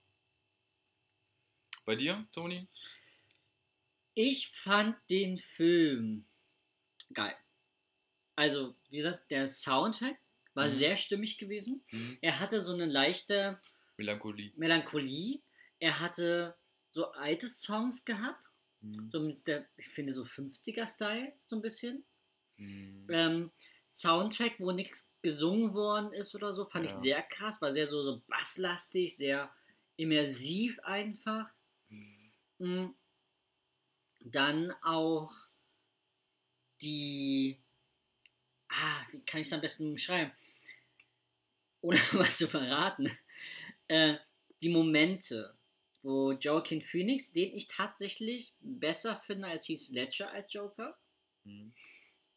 Bei 1.87 1.97
dir, 1.97 2.27
Toni? 2.33 2.69
Ich 4.15 4.49
fand 4.49 4.97
den 5.09 5.39
Film 5.39 6.27
geil. 7.15 7.35
Also, 8.37 8.75
wie 8.91 8.99
gesagt, 8.99 9.31
der 9.31 9.49
Soundtrack 9.49 10.19
war 10.55 10.67
Mhm. 10.67 10.73
sehr 10.73 10.97
stimmig 10.97 11.39
gewesen. 11.39 11.83
Mhm. 11.91 12.19
Er 12.21 12.39
hatte 12.41 12.61
so 12.61 12.73
eine 12.73 12.87
leichte 12.87 13.61
Melancholie. 13.97 14.53
Melancholie. 14.57 15.41
Er 15.79 16.01
hatte 16.01 16.57
so 16.91 17.11
alte 17.13 17.49
Songs 17.49 18.05
gehabt. 18.05 18.47
Mhm. 18.81 19.11
So 19.11 19.21
mit 19.21 19.47
der, 19.47 19.67
ich 19.77 19.89
finde, 19.89 20.13
so 20.13 20.25
50er-Style, 20.25 21.33
so 21.47 21.57
ein 21.57 21.63
bisschen. 21.63 22.05
Mhm. 22.57 23.07
Ähm, 23.11 23.51
Soundtrack, 23.93 24.57
wo 24.59 24.73
nichts 24.73 25.05
gesungen 25.23 25.75
worden 25.75 26.13
ist 26.13 26.35
oder 26.35 26.55
so, 26.55 26.65
fand 26.67 26.87
Ja. 26.87 26.93
ich 26.93 26.99
sehr 26.99 27.23
krass, 27.23 27.61
war 27.61 27.73
sehr 27.73 27.87
so, 27.87 28.03
so 28.03 28.23
basslastig, 28.29 29.17
sehr 29.17 29.53
immersiv 29.97 30.79
einfach. 30.81 31.51
Mhm. 31.89 32.33
Mm. 32.59 32.95
Dann 34.21 34.73
auch 34.83 35.33
die. 36.83 37.59
Ah, 38.69 39.03
wie 39.11 39.21
kann 39.25 39.41
ich 39.41 39.47
es 39.49 39.53
am 39.53 39.61
besten 39.61 39.93
beschreiben? 39.93 40.33
ohne 41.81 41.99
was 42.13 42.39
zu 42.39 42.49
verraten, 42.49 43.11
äh, 43.89 44.17
die 44.63 44.69
Momente, 44.69 45.55
wo 46.03 46.33
Joaquin 46.33 46.83
Phoenix, 46.83 47.33
den 47.33 47.55
ich 47.55 47.67
tatsächlich 47.69 48.53
besser 48.61 49.17
finde 49.17 49.49
als 49.49 49.69
Heath 49.69 49.89
Ledger 49.91 50.31
als 50.33 50.53
Joker, 50.53 50.97
Mhm. 51.45 51.73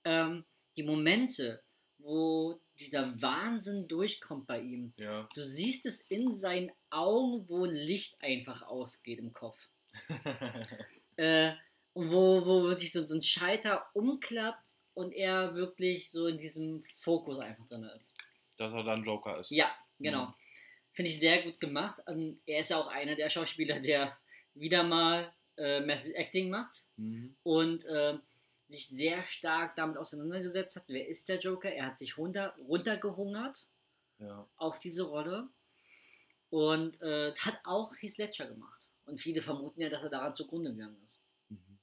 ähm, 0.05 0.46
die 0.77 0.84
Momente, 0.84 1.62
wo 1.98 2.60
dieser 2.79 3.22
Wahnsinn 3.22 3.88
durchkommt 3.88 4.48
bei 4.48 4.62
ihm. 4.62 4.93
Ja. 4.98 5.27
Du 5.36 5.41
siehst 5.41 5.86
es 5.86 6.01
in 6.10 6.38
seinen 6.38 6.72
Augen, 6.89 7.48
wo 7.50 7.65
Licht 7.65 8.22
einfach 8.22 8.62
ausgeht 8.63 9.20
im 9.20 9.34
Kopf. 9.34 9.58
Äh, 11.15 11.53
und 11.93 12.10
wo, 12.10 12.43
wo 12.43 12.74
sich 12.74 12.91
so, 12.91 13.05
so 13.05 13.13
ein 13.13 13.22
Schalter 13.22 13.86
umklappt 13.93 14.67
und 14.96 15.12
er 15.13 15.53
wirklich 15.53 16.10
so 16.10 16.25
in 16.25 16.39
diesem 16.39 16.84
Fokus 16.98 17.38
einfach 17.38 17.67
drin 17.67 17.84
ist. 17.84 18.15
Dass 18.58 18.74
er 18.74 18.84
dann 18.84 19.03
Joker 19.03 19.39
ist. 19.39 19.51
Ja, 19.51 19.72
genau. 20.00 20.25
Mhm. 20.25 20.34
Finde 20.94 21.10
ich 21.12 21.20
sehr 21.20 21.42
gut 21.44 21.60
gemacht. 21.60 22.02
Und 22.08 22.40
er 22.46 22.60
ist 22.62 22.70
ja 22.70 22.78
auch 22.78 22.88
einer 22.88 23.16
der 23.16 23.30
Schauspieler, 23.30 23.80
der 23.80 24.18
wieder 24.54 24.84
mal 24.84 25.34
äh, 25.58 25.82
Method 25.82 26.12
Acting 26.14 26.50
macht 26.50 26.86
Mhm. 26.98 27.36
und 27.44 27.86
äh, 27.86 28.18
sich 28.68 28.88
sehr 28.88 29.24
stark 29.24 29.76
damit 29.76 29.98
auseinandergesetzt 29.98 30.76
hat. 30.76 30.84
Wer 30.88 31.08
ist 31.08 31.28
der 31.30 31.38
Joker? 31.40 31.72
Er 31.72 31.88
hat 31.88 31.98
sich 31.98 32.18
runter, 32.18 32.56
runtergehungert 32.58 33.66
Ja. 34.20 34.48
auf 34.58 34.80
diese 34.80 35.04
Rolle. 35.04 35.50
Und 36.50 37.02
äh, 37.02 37.30
es 37.30 37.46
hat 37.46 37.60
auch 37.64 37.94
Heath 38.00 38.18
Ledger 38.18 38.46
gemacht. 38.48 38.88
Und 39.06 39.20
viele 39.20 39.42
vermuten 39.42 39.82
ja, 39.82 39.90
dass 39.90 40.04
er 40.04 40.10
daran 40.10 40.36
zugrunde 40.36 40.72
gegangen 40.72 40.98
ist. 41.04 41.22
Mhm. 41.50 41.78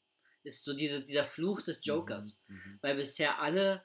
Ist 0.44 0.64
so 0.64 0.72
diese, 0.74 1.02
dieser 1.02 1.24
Fluch 1.24 1.62
des 1.62 1.84
Jokers. 1.84 2.36
Mhm. 2.46 2.54
Mhm. 2.56 2.78
Weil 2.80 2.96
bisher 2.96 3.40
alle 3.40 3.84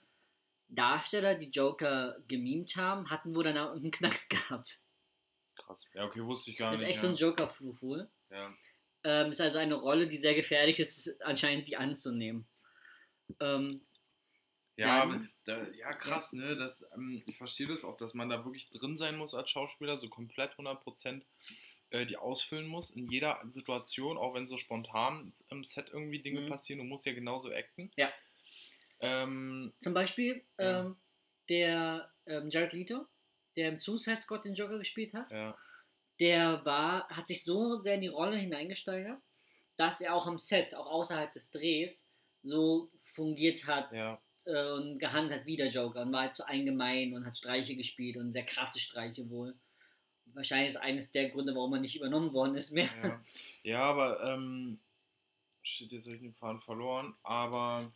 Darsteller, 0.68 1.36
die 1.36 1.50
Joker 1.50 2.18
gemimt 2.28 2.76
haben, 2.76 3.10
hatten 3.10 3.36
wohl 3.36 3.44
danach 3.44 3.68
irgendeinen 3.74 3.92
Knacks 3.92 4.30
gehabt. 4.30 4.80
Krass. 5.66 5.86
Ja, 5.94 6.06
okay, 6.06 6.24
wusste 6.24 6.52
ich 6.52 6.58
gar 6.58 6.72
Das 6.72 6.82
ist 6.82 6.88
nicht. 6.88 6.96
echt 6.96 7.04
ja. 7.04 7.10
so 7.10 7.16
ein 7.16 7.16
Joker-Fluch 7.16 7.82
wohl. 7.82 8.10
ja. 8.30 8.54
Ähm, 9.08 9.30
ist 9.30 9.40
also 9.42 9.60
eine 9.60 9.76
Rolle, 9.76 10.08
die 10.08 10.18
sehr 10.18 10.34
gefährlich 10.34 10.80
ist, 10.80 11.22
anscheinend 11.22 11.68
die 11.68 11.78
anzunehmen. 11.78 12.48
Ähm, 13.40 13.82
Ja, 14.78 15.06
Dann- 15.06 15.30
da, 15.46 15.68
ja, 15.70 15.94
krass, 15.94 16.34
ne? 16.34 16.58
Das, 16.58 16.84
ähm, 16.94 17.24
ich 17.28 17.38
verstehe 17.38 17.68
das 17.68 17.86
auch, 17.86 17.96
dass 17.98 18.14
man 18.14 18.28
da 18.30 18.44
wirklich 18.44 18.70
drin 18.72 18.98
sein 18.98 19.16
muss 19.16 19.34
als 19.34 19.50
Schauspieler, 19.52 19.98
so 19.98 20.10
komplett 20.10 20.58
100% 20.58 21.24
äh, 21.92 22.06
die 22.08 22.18
ausfüllen 22.18 22.66
muss 22.68 22.90
in 22.90 23.08
jeder 23.08 23.40
Situation, 23.48 24.18
auch 24.18 24.34
wenn 24.34 24.48
so 24.48 24.58
spontan 24.58 25.32
im 25.50 25.64
Set 25.64 25.92
irgendwie 25.94 26.20
Dinge 26.20 26.42
Mhm. 26.42 26.50
passieren, 26.50 26.80
du 26.80 26.84
musst 26.86 27.06
ja 27.06 27.14
genauso 27.14 27.50
acten. 27.52 27.90
Ja. 27.96 28.12
Ähm, 29.00 29.72
zum 29.82 29.94
Beispiel 29.94 30.44
Ja. 30.60 30.82
ähm, 30.88 30.98
der 31.48 32.12
ähm, 32.26 32.50
Jared 32.50 32.74
Leto, 32.74 33.06
der 33.56 33.70
im 33.70 33.80
Suicide 33.80 34.22
Squad 34.22 34.46
den 34.46 34.56
Joker 34.56 34.78
gespielt 34.78 35.14
hat, 35.14 35.32
ja, 35.32 35.58
der 36.20 36.64
war, 36.66 37.08
hat 37.10 37.28
sich 37.28 37.44
so 37.44 37.82
sehr 37.82 37.96
in 37.96 38.02
die 38.02 38.08
Rolle 38.08 38.38
hineingesteigert, 38.38 39.20
dass 39.76 40.02
er 40.02 40.14
auch 40.14 40.28
am 40.28 40.40
Set, 40.40 40.74
auch 40.74 40.88
außerhalb 40.88 41.32
des 41.32 41.52
Drehs, 41.52 42.08
so 42.44 42.90
fungiert 43.14 43.66
hat 43.66 43.92
ja, 43.92 44.22
äh, 44.46 44.72
und 44.72 45.00
gehandelt 45.00 45.40
hat 45.40 45.46
wie 45.46 45.56
der 45.56 45.68
Joker 45.68 46.02
und 46.02 46.14
war 46.14 46.22
halt 46.22 46.36
so 46.36 46.44
allgemein 46.44 47.14
und 47.14 47.26
hat 47.26 47.38
Streiche 47.38 47.76
gespielt 47.76 48.18
und 48.18 48.34
sehr 48.34 48.46
krasse 48.46 48.80
Streiche 48.80 49.30
wohl. 49.30 49.56
Wahrscheinlich 50.28 50.70
ist 50.70 50.78
eines 50.78 51.12
der 51.12 51.30
Gründe, 51.30 51.56
warum 51.56 51.74
er 51.74 51.80
nicht 51.80 51.96
übernommen 51.96 52.34
worden 52.34 52.56
ist 52.56 52.72
mehr. 52.72 52.90
ja. 53.04 53.24
ja, 53.64 53.82
aber, 53.82 54.24
ähm, 54.24 54.80
shit, 55.64 55.92
jetzt 55.92 56.06
habe 56.06 56.16
ich 56.16 56.22
den 56.22 56.34
Faden 56.34 56.62
verloren, 56.62 57.16
aber, 57.24 57.92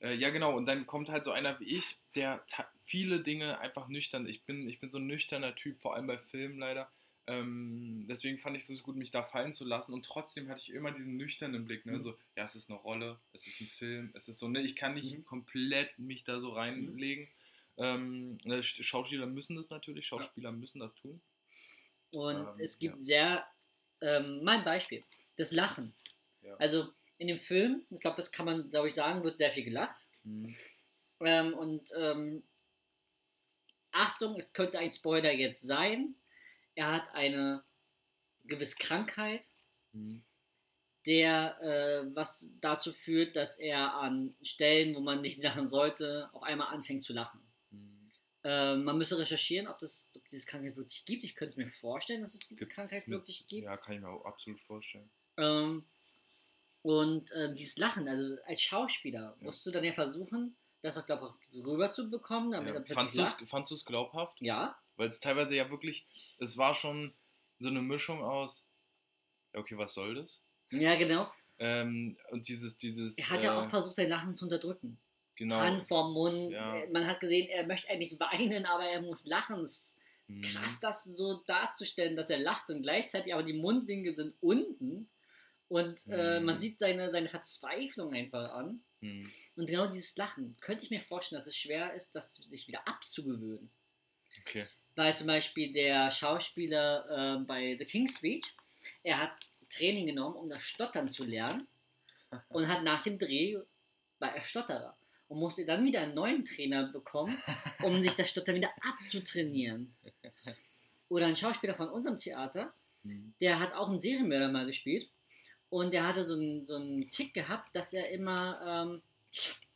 äh, 0.00 0.14
ja, 0.14 0.30
genau, 0.30 0.56
und 0.56 0.66
dann 0.66 0.86
kommt 0.86 1.08
halt 1.08 1.24
so 1.24 1.32
einer 1.32 1.58
wie 1.60 1.76
ich, 1.76 1.98
der 2.14 2.44
viele 2.86 3.20
Dinge 3.20 3.58
einfach 3.60 3.88
nüchtern, 3.88 4.26
ich 4.26 4.44
bin, 4.44 4.68
ich 4.68 4.80
bin 4.80 4.90
so 4.90 4.98
ein 4.98 5.06
nüchterner 5.06 5.54
Typ, 5.54 5.78
vor 5.80 5.94
allem 5.94 6.06
bei 6.06 6.18
Filmen 6.18 6.58
leider, 6.58 6.90
ähm, 7.26 8.06
deswegen 8.08 8.38
fand 8.38 8.56
ich 8.56 8.62
es 8.62 8.68
so 8.68 8.82
gut, 8.82 8.96
mich 8.96 9.10
da 9.10 9.22
fallen 9.22 9.52
zu 9.52 9.64
lassen 9.64 9.92
und 9.92 10.04
trotzdem 10.04 10.48
hatte 10.48 10.62
ich 10.62 10.70
immer 10.72 10.92
diesen 10.92 11.16
nüchternen 11.16 11.64
Blick, 11.64 11.84
ne, 11.84 11.94
Mhm. 11.94 12.00
so, 12.00 12.16
ja, 12.36 12.44
es 12.44 12.54
ist 12.54 12.70
eine 12.70 12.78
Rolle, 12.78 13.18
es 13.32 13.46
ist 13.46 13.60
ein 13.60 13.66
Film, 13.66 14.10
es 14.14 14.28
ist 14.28 14.38
so, 14.38 14.48
ne, 14.48 14.62
ich 14.62 14.76
kann 14.76 14.94
nicht 14.94 15.18
Mhm. 15.18 15.24
komplett 15.24 15.98
mich 15.98 16.24
da 16.24 16.40
so 16.40 16.50
reinlegen, 16.50 17.28
ähm, 17.78 18.38
ne, 18.44 18.60
Sch- 18.60 18.82
Schauspieler 18.82 19.26
müssen 19.26 19.56
das 19.56 19.70
natürlich, 19.70 20.06
Schauspieler 20.06 20.52
müssen 20.52 20.78
das 20.78 20.94
tun. 20.94 21.20
Und 22.12 22.36
Ähm, 22.36 22.60
es 22.60 22.78
gibt 22.78 22.96
ja. 22.98 23.02
sehr, 23.02 23.46
ähm, 24.00 24.44
mein 24.44 24.64
Beispiel, 24.64 25.02
das 25.36 25.50
Lachen. 25.52 25.92
Ja. 26.42 26.56
Also 26.58 26.88
in 27.18 27.26
dem 27.28 27.38
Film, 27.38 27.84
ich 27.90 28.00
glaube, 28.00 28.16
das 28.16 28.30
kann 28.30 28.46
man, 28.46 28.70
glaube 28.70 28.88
ich, 28.88 28.94
sagen, 28.94 29.24
wird 29.24 29.38
sehr 29.38 29.50
viel 29.50 29.64
gelacht. 29.64 30.06
Mhm. 30.22 30.54
Ähm, 31.20 31.54
und 31.54 31.90
ähm, 31.96 32.42
Achtung, 33.96 34.36
es 34.36 34.52
könnte 34.52 34.78
ein 34.78 34.92
Spoiler 34.92 35.32
jetzt 35.32 35.62
sein. 35.62 36.14
Er 36.74 36.92
hat 36.92 37.14
eine 37.14 37.64
gewisse 38.44 38.76
Krankheit, 38.76 39.50
Mhm. 39.92 40.22
der 41.06 41.58
äh, 41.60 42.14
was 42.14 42.50
dazu 42.60 42.92
führt, 42.92 43.34
dass 43.36 43.58
er 43.58 43.94
an 43.94 44.34
Stellen, 44.42 44.94
wo 44.94 45.00
man 45.00 45.20
nicht 45.22 45.42
lachen 45.64 45.66
sollte, 45.66 46.28
auf 46.32 46.42
einmal 46.42 46.68
anfängt 46.68 47.02
zu 47.04 47.12
lachen. 47.12 47.40
Mhm. 47.70 48.10
Ähm, 48.44 48.84
man 48.84 48.98
müsste 48.98 49.18
recherchieren, 49.18 49.68
ob, 49.68 49.78
das, 49.78 50.10
ob 50.14 50.26
diese 50.28 50.46
Krankheit 50.46 50.76
wirklich 50.76 51.04
gibt. 51.06 51.24
Ich 51.24 51.34
könnte 51.34 51.52
es 51.52 51.56
mir 51.56 51.68
vorstellen, 51.68 52.20
dass 52.22 52.34
es 52.34 52.40
diese 52.40 52.56
Gibt's 52.56 52.74
Krankheit 52.74 53.08
mit- 53.08 53.18
wirklich 53.18 53.46
gibt. 53.48 53.64
Ja, 53.64 53.76
kann 53.76 53.94
ich 53.94 54.00
mir 54.00 54.08
auch 54.08 54.24
absolut 54.24 54.60
vorstellen. 54.62 55.10
Ähm, 55.38 55.84
und 56.82 57.30
ähm, 57.34 57.54
dieses 57.54 57.78
Lachen, 57.78 58.06
also 58.08 58.36
als 58.44 58.62
Schauspieler, 58.62 59.36
Ja. 59.40 59.44
musst 59.44 59.64
du 59.66 59.70
dann 59.70 59.82
ja 59.84 59.92
versuchen, 59.92 60.56
das 60.86 60.96
auch, 60.98 61.06
glaube 61.06 61.34
ich, 61.52 61.64
rüberzubekommen, 61.64 62.52
damit 62.52 62.68
Ja. 62.68 62.74
er 62.74 62.80
plötzlich 62.84 63.48
Fandst 63.48 63.70
du 63.70 63.74
es 63.74 63.84
glaubhaft? 63.84 64.40
Ja, 64.40 64.76
Weil 64.96 65.08
es 65.08 65.20
teilweise 65.20 65.54
ja 65.54 65.70
wirklich, 65.70 66.06
es 66.38 66.56
war 66.56 66.74
schon 66.74 67.12
so 67.58 67.68
eine 67.68 67.82
Mischung 67.82 68.22
aus, 68.22 68.64
okay, 69.54 69.76
was 69.76 69.94
soll 69.94 70.14
das? 70.14 70.40
ja, 70.70 70.96
genau. 70.96 71.30
Ähm, 71.58 72.16
und 72.32 72.48
dieses, 72.48 72.76
dieses. 72.76 73.16
Er 73.16 73.30
hat 73.30 73.40
äh, 73.40 73.44
ja 73.44 73.58
auch 73.58 73.70
versucht, 73.70 73.94
sein 73.94 74.10
Lachen 74.10 74.34
zu 74.34 74.44
unterdrücken. 74.44 74.98
genau. 75.36 75.56
Hand 75.56 75.88
vorm 75.88 76.12
Mund. 76.12 76.50
Ja. 76.52 76.76
Äh, 76.76 76.90
Man 76.90 77.06
hat 77.06 77.20
gesehen, 77.20 77.48
er 77.48 77.66
möchte 77.66 77.88
eigentlich 77.90 78.18
weinen, 78.20 78.66
aber 78.66 78.84
er 78.84 79.00
muss 79.00 79.24
lachen. 79.26 79.60
Es 79.60 79.70
ist 79.70 79.96
Mhm. 80.28 80.42
krass, 80.42 80.80
das 80.80 81.04
so 81.04 81.34
darzustellen, 81.46 82.16
dass 82.16 82.30
er 82.30 82.38
lacht 82.38 82.68
und 82.70 82.82
gleichzeitig 82.82 83.32
aber 83.32 83.42
die 83.44 83.52
Mundwinkel 83.52 84.14
sind 84.14 84.34
unten. 84.40 85.08
Und 85.68 86.04
äh, 86.08 86.40
Mhm. 86.40 86.46
man 86.46 86.58
sieht 86.58 86.78
seine, 86.80 87.08
seine 87.10 87.28
Verzweiflung 87.28 88.12
einfach 88.12 88.50
an. 88.52 88.82
Mhm. 89.00 89.30
Und 89.56 89.66
genau 89.66 89.86
dieses 89.86 90.16
Lachen 90.16 90.56
könnte 90.60 90.84
ich 90.84 90.90
mir 90.90 91.00
vorstellen, 91.00 91.40
dass 91.40 91.46
es 91.46 91.56
schwer 91.56 91.94
ist, 91.94 92.14
das 92.14 92.34
sich 92.34 92.66
wieder 92.68 92.86
abzugewöhnen. 92.86 93.70
Okay. 94.40 94.66
Weil 94.94 95.16
zum 95.16 95.26
Beispiel 95.26 95.72
der 95.72 96.10
Schauspieler 96.10 97.38
äh, 97.40 97.44
bei 97.44 97.76
The 97.78 97.84
King's 97.84 98.16
Speech, 98.16 98.44
er 99.02 99.20
hat 99.20 99.32
Training 99.68 100.06
genommen, 100.06 100.36
um 100.36 100.48
das 100.48 100.62
Stottern 100.62 101.10
zu 101.10 101.24
lernen 101.24 101.66
und 102.48 102.68
hat 102.68 102.82
nach 102.82 103.02
dem 103.02 103.18
Dreh, 103.18 103.58
war 104.18 104.34
er 104.34 104.42
Stotterer 104.42 104.96
und 105.28 105.38
musste 105.38 105.66
dann 105.66 105.84
wieder 105.84 106.00
einen 106.00 106.14
neuen 106.14 106.44
Trainer 106.44 106.90
bekommen, 106.90 107.36
um 107.82 108.00
sich 108.00 108.14
das 108.14 108.30
Stottern 108.30 108.54
wieder 108.54 108.70
abzutrainieren. 108.80 109.94
Oder 111.08 111.26
ein 111.26 111.36
Schauspieler 111.36 111.74
von 111.74 111.88
unserem 111.88 112.18
Theater, 112.18 112.74
Mhm. 113.06 113.34
der 113.40 113.60
hat 113.60 113.72
auch 113.72 113.88
einen 113.88 114.00
Serienmörder 114.00 114.48
mal 114.48 114.66
gespielt 114.66 115.08
und 115.70 115.92
der 115.92 116.06
hatte 116.06 116.24
so 116.24 116.34
einen, 116.34 116.64
so 116.64 116.76
einen 116.76 117.10
Tick 117.10 117.34
gehabt, 117.34 117.74
dass 117.74 117.92
er 117.92 118.10
immer 118.10 118.60
ähm, 118.62 119.02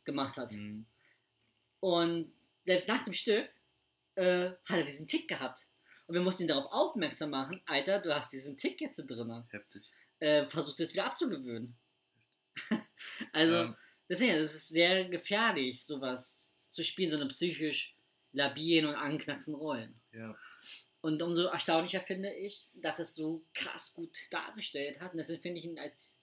gemacht 0.03 0.37
hat. 0.37 0.51
Mhm. 0.51 0.85
Und 1.79 2.31
selbst 2.65 2.87
nach 2.87 3.03
dem 3.03 3.13
Stück 3.13 3.49
äh, 4.15 4.51
hat 4.65 4.77
er 4.77 4.83
diesen 4.83 5.07
Tick 5.07 5.27
gehabt. 5.27 5.67
Und 6.07 6.15
wir 6.15 6.21
mussten 6.21 6.43
ihn 6.43 6.49
darauf 6.49 6.71
aufmerksam 6.71 7.29
machen, 7.29 7.61
Alter, 7.65 7.99
du 7.99 8.13
hast 8.13 8.31
diesen 8.31 8.57
Tick 8.57 8.81
jetzt 8.81 8.97
drin. 9.09 9.43
Heftig. 9.49 9.83
Äh, 10.19 10.47
versuch 10.47 10.75
das 10.75 10.93
wieder 10.93 11.05
abzugewöhnen. 11.05 11.75
also, 13.33 13.55
Ähm, 13.55 13.75
deswegen, 14.09 14.33
es 14.33 14.53
ist 14.53 14.67
sehr 14.69 15.05
gefährlich, 15.05 15.85
sowas 15.85 16.59
zu 16.69 16.83
spielen, 16.83 17.09
so 17.09 17.17
eine 17.17 17.27
psychisch 17.27 17.95
labilen 18.33 18.85
und 18.85 18.95
anknacksen 18.95 19.55
Rollen. 19.55 19.99
ja. 20.13 20.35
Und 21.01 21.21
umso 21.21 21.45
erstaunlicher 21.47 22.01
finde 22.01 22.31
ich, 22.33 22.69
dass 22.75 22.99
es 22.99 23.15
so 23.15 23.43
krass 23.53 23.93
gut 23.95 24.15
dargestellt 24.29 24.99
hat. 25.01 25.11
Und 25.13 25.17
deswegen 25.17 25.41
finde 25.41 25.59
ich 25.59 25.65
ihn 25.65 25.79
als 25.79 26.17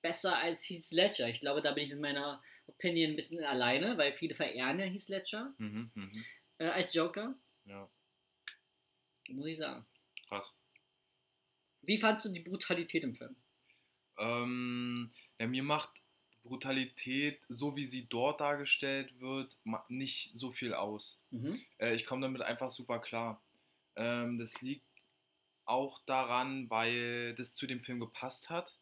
besser 0.00 0.36
als 0.38 0.68
Heath 0.68 0.90
Ledger. 0.92 1.28
Ich 1.28 1.40
glaube, 1.40 1.60
da 1.62 1.72
bin 1.72 1.84
ich 1.84 1.90
mit 1.90 2.00
meiner 2.00 2.42
Opinion 2.66 3.10
ein 3.10 3.16
bisschen 3.16 3.42
alleine, 3.44 3.98
weil 3.98 4.12
viele 4.14 4.34
verehren 4.34 4.78
ja 4.78 4.86
Heath 4.86 5.08
Ledger 5.08 5.54
Mhm. 5.58 5.90
Mhm. 5.94 6.24
äh, 6.58 6.66
als 6.68 6.94
Joker, 6.94 7.34
Ja. 7.66 7.90
muss 9.28 9.46
ich 9.46 9.58
sagen. 9.58 9.84
Krass. 10.28 10.54
Wie 11.82 11.98
fandst 11.98 12.24
du 12.24 12.30
die 12.30 12.40
Brutalität 12.40 13.04
im 13.04 13.14
Film? 13.14 13.36
Ähm, 14.16 15.12
ja, 15.38 15.46
mir 15.46 15.62
macht 15.62 15.90
Brutalität, 16.44 17.44
so 17.50 17.76
wie 17.76 17.84
sie 17.84 18.06
dort 18.06 18.40
dargestellt 18.40 19.18
wird, 19.20 19.58
nicht 19.88 20.32
so 20.38 20.50
viel 20.52 20.72
aus. 20.72 21.20
Mhm. 21.30 21.60
Äh, 21.78 21.94
ich 21.94 22.06
komme 22.06 22.22
damit 22.22 22.40
einfach 22.42 22.70
super 22.70 23.00
klar. 23.00 23.42
Ähm, 23.96 24.38
das 24.38 24.60
liegt 24.62 24.86
auch 25.66 26.00
daran, 26.06 26.68
weil 26.70 27.34
das 27.34 27.54
zu 27.54 27.66
dem 27.66 27.80
Film 27.80 28.00
gepasst 28.00 28.50
hat. 28.50 28.76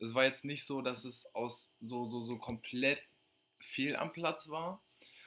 Es 0.00 0.14
war 0.14 0.24
jetzt 0.24 0.44
nicht 0.44 0.64
so, 0.64 0.82
dass 0.82 1.04
es 1.04 1.26
aus 1.34 1.70
so, 1.80 2.06
so, 2.06 2.24
so 2.24 2.38
komplett 2.38 3.02
fehl 3.60 3.96
am 3.96 4.12
Platz 4.12 4.48
war. 4.48 4.82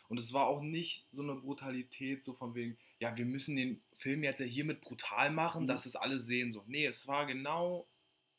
Und 0.09 0.19
es 0.19 0.33
war 0.33 0.47
auch 0.47 0.61
nicht 0.61 1.07
so 1.11 1.21
eine 1.21 1.35
Brutalität, 1.35 2.21
so 2.23 2.33
von 2.33 2.53
wegen, 2.55 2.77
ja, 2.99 3.15
wir 3.17 3.25
müssen 3.25 3.55
den 3.55 3.81
Film 3.97 4.23
jetzt 4.23 4.39
ja 4.39 4.45
hiermit 4.45 4.81
brutal 4.81 5.31
machen, 5.31 5.63
Mhm. 5.63 5.67
dass 5.67 5.85
es 5.85 5.95
alle 5.95 6.19
sehen. 6.19 6.51
So. 6.51 6.63
Nee, 6.67 6.85
es 6.85 7.07
war 7.07 7.25
genau, 7.25 7.87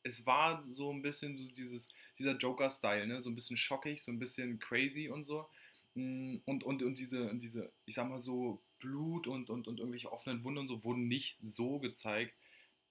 es 0.02 0.26
war 0.26 0.62
so 0.62 0.92
ein 0.92 1.02
bisschen 1.02 1.36
so 1.38 1.48
dieses, 1.52 1.88
dieser 2.18 2.36
Joker-Style, 2.36 3.06
ne? 3.06 3.22
So 3.22 3.30
ein 3.30 3.34
bisschen 3.34 3.56
schockig, 3.56 4.02
so 4.02 4.12
ein 4.12 4.18
bisschen 4.18 4.58
crazy 4.58 5.08
und 5.08 5.24
so. 5.24 5.48
Mm, 5.94 6.38
Und, 6.46 6.64
und, 6.64 6.82
und 6.82 6.98
diese, 6.98 7.30
und 7.30 7.40
diese, 7.42 7.72
ich 7.86 7.94
sag 7.94 8.08
mal 8.08 8.22
so, 8.22 8.62
Blut 8.82 9.26
und, 9.26 9.48
und, 9.48 9.68
und 9.68 9.78
irgendwelche 9.78 10.12
offenen 10.12 10.44
Wunden 10.44 10.58
und 10.58 10.68
so 10.68 10.84
wurden 10.84 11.08
nicht 11.08 11.38
so 11.40 11.78
gezeigt, 11.78 12.34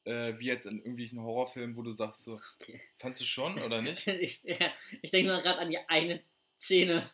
äh, 0.05 0.39
wie 0.39 0.45
jetzt 0.45 0.65
in 0.65 0.77
irgendwelchen 0.79 1.21
Horrorfilmen, 1.21 1.75
wo 1.75 1.83
du 1.83 1.91
sagst 1.91 2.23
so, 2.23 2.39
Okay. 2.59 2.81
fandst 2.97 3.21
du 3.21 3.25
schon 3.25 3.59
oder 3.59 3.81
nicht? 3.81 4.07
ich 4.07 4.41
ja, 4.43 4.71
ich 5.01 5.11
denke 5.11 5.31
mal 5.31 5.41
gerade 5.41 5.59
an 5.59 5.69
die 5.69 5.77
eine 5.87 6.23
Szene 6.57 7.09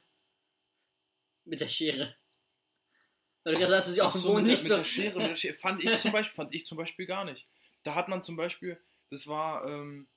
mit 1.43 1.59
der 1.59 1.67
Schere. 1.67 2.15
Weil 3.43 3.53
du 3.53 3.59
gesagt 3.59 3.87
hast, 3.87 3.97
du 3.97 4.05
auch 4.05 4.15
wo 4.23 4.35
mit, 4.35 4.45
nicht 4.45 4.63
der, 4.63 4.69
so. 4.69 4.77
mit 4.77 4.85
der 4.85 4.89
Schere, 4.89 5.19
mit 5.19 5.29
der 5.29 5.35
Schere. 5.35 5.53
Fand 5.61 5.83
ich 5.83 5.97
zum 5.99 6.11
Beispiel, 6.11 6.35
fand 6.35 6.55
ich 6.55 6.65
zum 6.65 6.77
Beispiel 6.77 7.05
gar 7.05 7.25
nicht. 7.25 7.47
Da 7.83 7.95
hat 7.95 8.09
man 8.09 8.21
zum 8.21 8.35
Beispiel, 8.35 8.79
das 9.09 9.27
war, 9.27 9.65
ähm, 9.65 10.07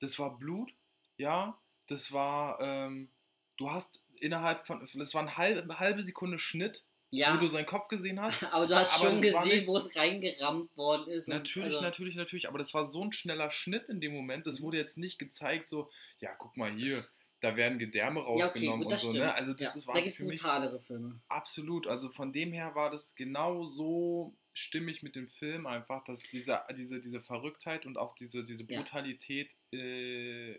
das 0.00 0.18
war 0.18 0.38
Blut, 0.38 0.74
ja, 1.16 1.60
das 1.86 2.12
war, 2.12 2.60
ähm, 2.60 3.10
du 3.58 3.70
hast 3.70 4.00
innerhalb 4.16 4.66
von, 4.66 4.88
das 4.94 5.12
war 5.14 5.22
eine 5.22 5.36
halbe, 5.36 5.62
eine 5.62 5.78
halbe 5.78 6.02
Sekunde 6.02 6.38
Schnitt, 6.38 6.82
ja, 7.16 7.34
wo 7.34 7.40
du 7.40 7.48
seinen 7.48 7.66
Kopf 7.66 7.88
gesehen 7.88 8.20
hast. 8.20 8.42
aber 8.52 8.66
du 8.66 8.74
hast 8.74 8.94
aber 9.00 9.10
schon 9.10 9.20
gesehen, 9.20 9.66
wo 9.66 9.76
es 9.76 9.94
reingerammt 9.96 10.76
worden 10.76 11.08
ist. 11.08 11.28
Natürlich, 11.28 11.68
also, 11.68 11.80
natürlich, 11.80 12.14
natürlich, 12.16 12.48
aber 12.48 12.58
das 12.58 12.74
war 12.74 12.84
so 12.84 13.02
ein 13.02 13.12
schneller 13.12 13.50
Schnitt 13.50 13.88
in 13.88 14.00
dem 14.00 14.12
Moment, 14.12 14.46
das 14.46 14.60
Mhm. 14.60 14.64
wurde 14.64 14.76
jetzt 14.78 14.98
nicht 14.98 15.18
gezeigt, 15.18 15.68
so, 15.68 15.90
ja, 16.20 16.34
guck 16.34 16.56
mal 16.56 16.72
hier, 16.72 17.06
da 17.40 17.56
werden 17.56 17.78
Gedärme 17.78 18.20
Ja, 18.20 18.26
okay, 18.26 18.42
rausgenommen 18.42 18.84
gut, 18.84 18.92
und 18.92 18.98
so, 18.98 19.08
stimmt. 19.10 19.24
ne? 19.24 19.34
Also 19.34 19.52
das 19.52 19.74
ja, 19.74 19.80
ist, 19.80 19.86
war 19.86 19.94
da 19.94 20.00
gibt 20.00 20.18
es 20.18 20.26
brutalere 20.26 20.80
Filme. 20.80 21.20
Absolut, 21.28 21.86
also 21.86 22.08
von 22.08 22.32
dem 22.32 22.52
her 22.52 22.74
war 22.74 22.90
das 22.90 23.14
genau 23.16 23.66
so 23.66 24.34
stimmig 24.54 25.02
mit 25.02 25.14
dem 25.16 25.28
Film 25.28 25.66
einfach, 25.66 26.04
dass 26.04 26.22
diese, 26.22 26.62
diese, 26.76 27.00
diese 27.00 27.20
Verrücktheit 27.20 27.86
und 27.86 27.98
auch 27.98 28.14
diese, 28.14 28.44
diese 28.44 28.64
Ja. 28.64 28.78
Brutalität 28.78 29.50
äh, 29.72 30.58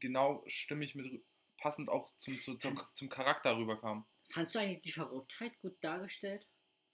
genau 0.00 0.42
stimmig 0.46 0.94
mit 0.94 1.22
passend 1.58 1.88
auch 1.88 2.10
zum, 2.16 2.40
zu, 2.40 2.56
zum, 2.56 2.80
zum 2.94 3.08
Charakter 3.08 3.56
rüberkam. 3.56 4.04
Fandst 4.34 4.52
du 4.56 4.58
eigentlich 4.58 4.82
die 4.82 4.90
Verrücktheit 4.90 5.60
gut 5.60 5.76
dargestellt 5.80 6.44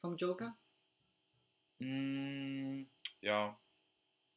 vom 0.03 0.15
Joker? 0.19 0.59
Mm, 1.81 2.85
ja, 3.23 3.59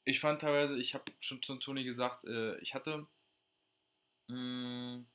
ich 0.05 0.19
fand 0.19 0.41
teilweise, 0.41 0.77
ich 0.79 0.93
habe 0.95 1.11
schon 1.19 1.41
zu 1.43 1.57
Toni 1.57 1.83
gesagt, 1.83 2.25
äh, 2.25 2.57
ich 2.59 2.73
hatte 2.73 3.07
mm, 4.29 5.05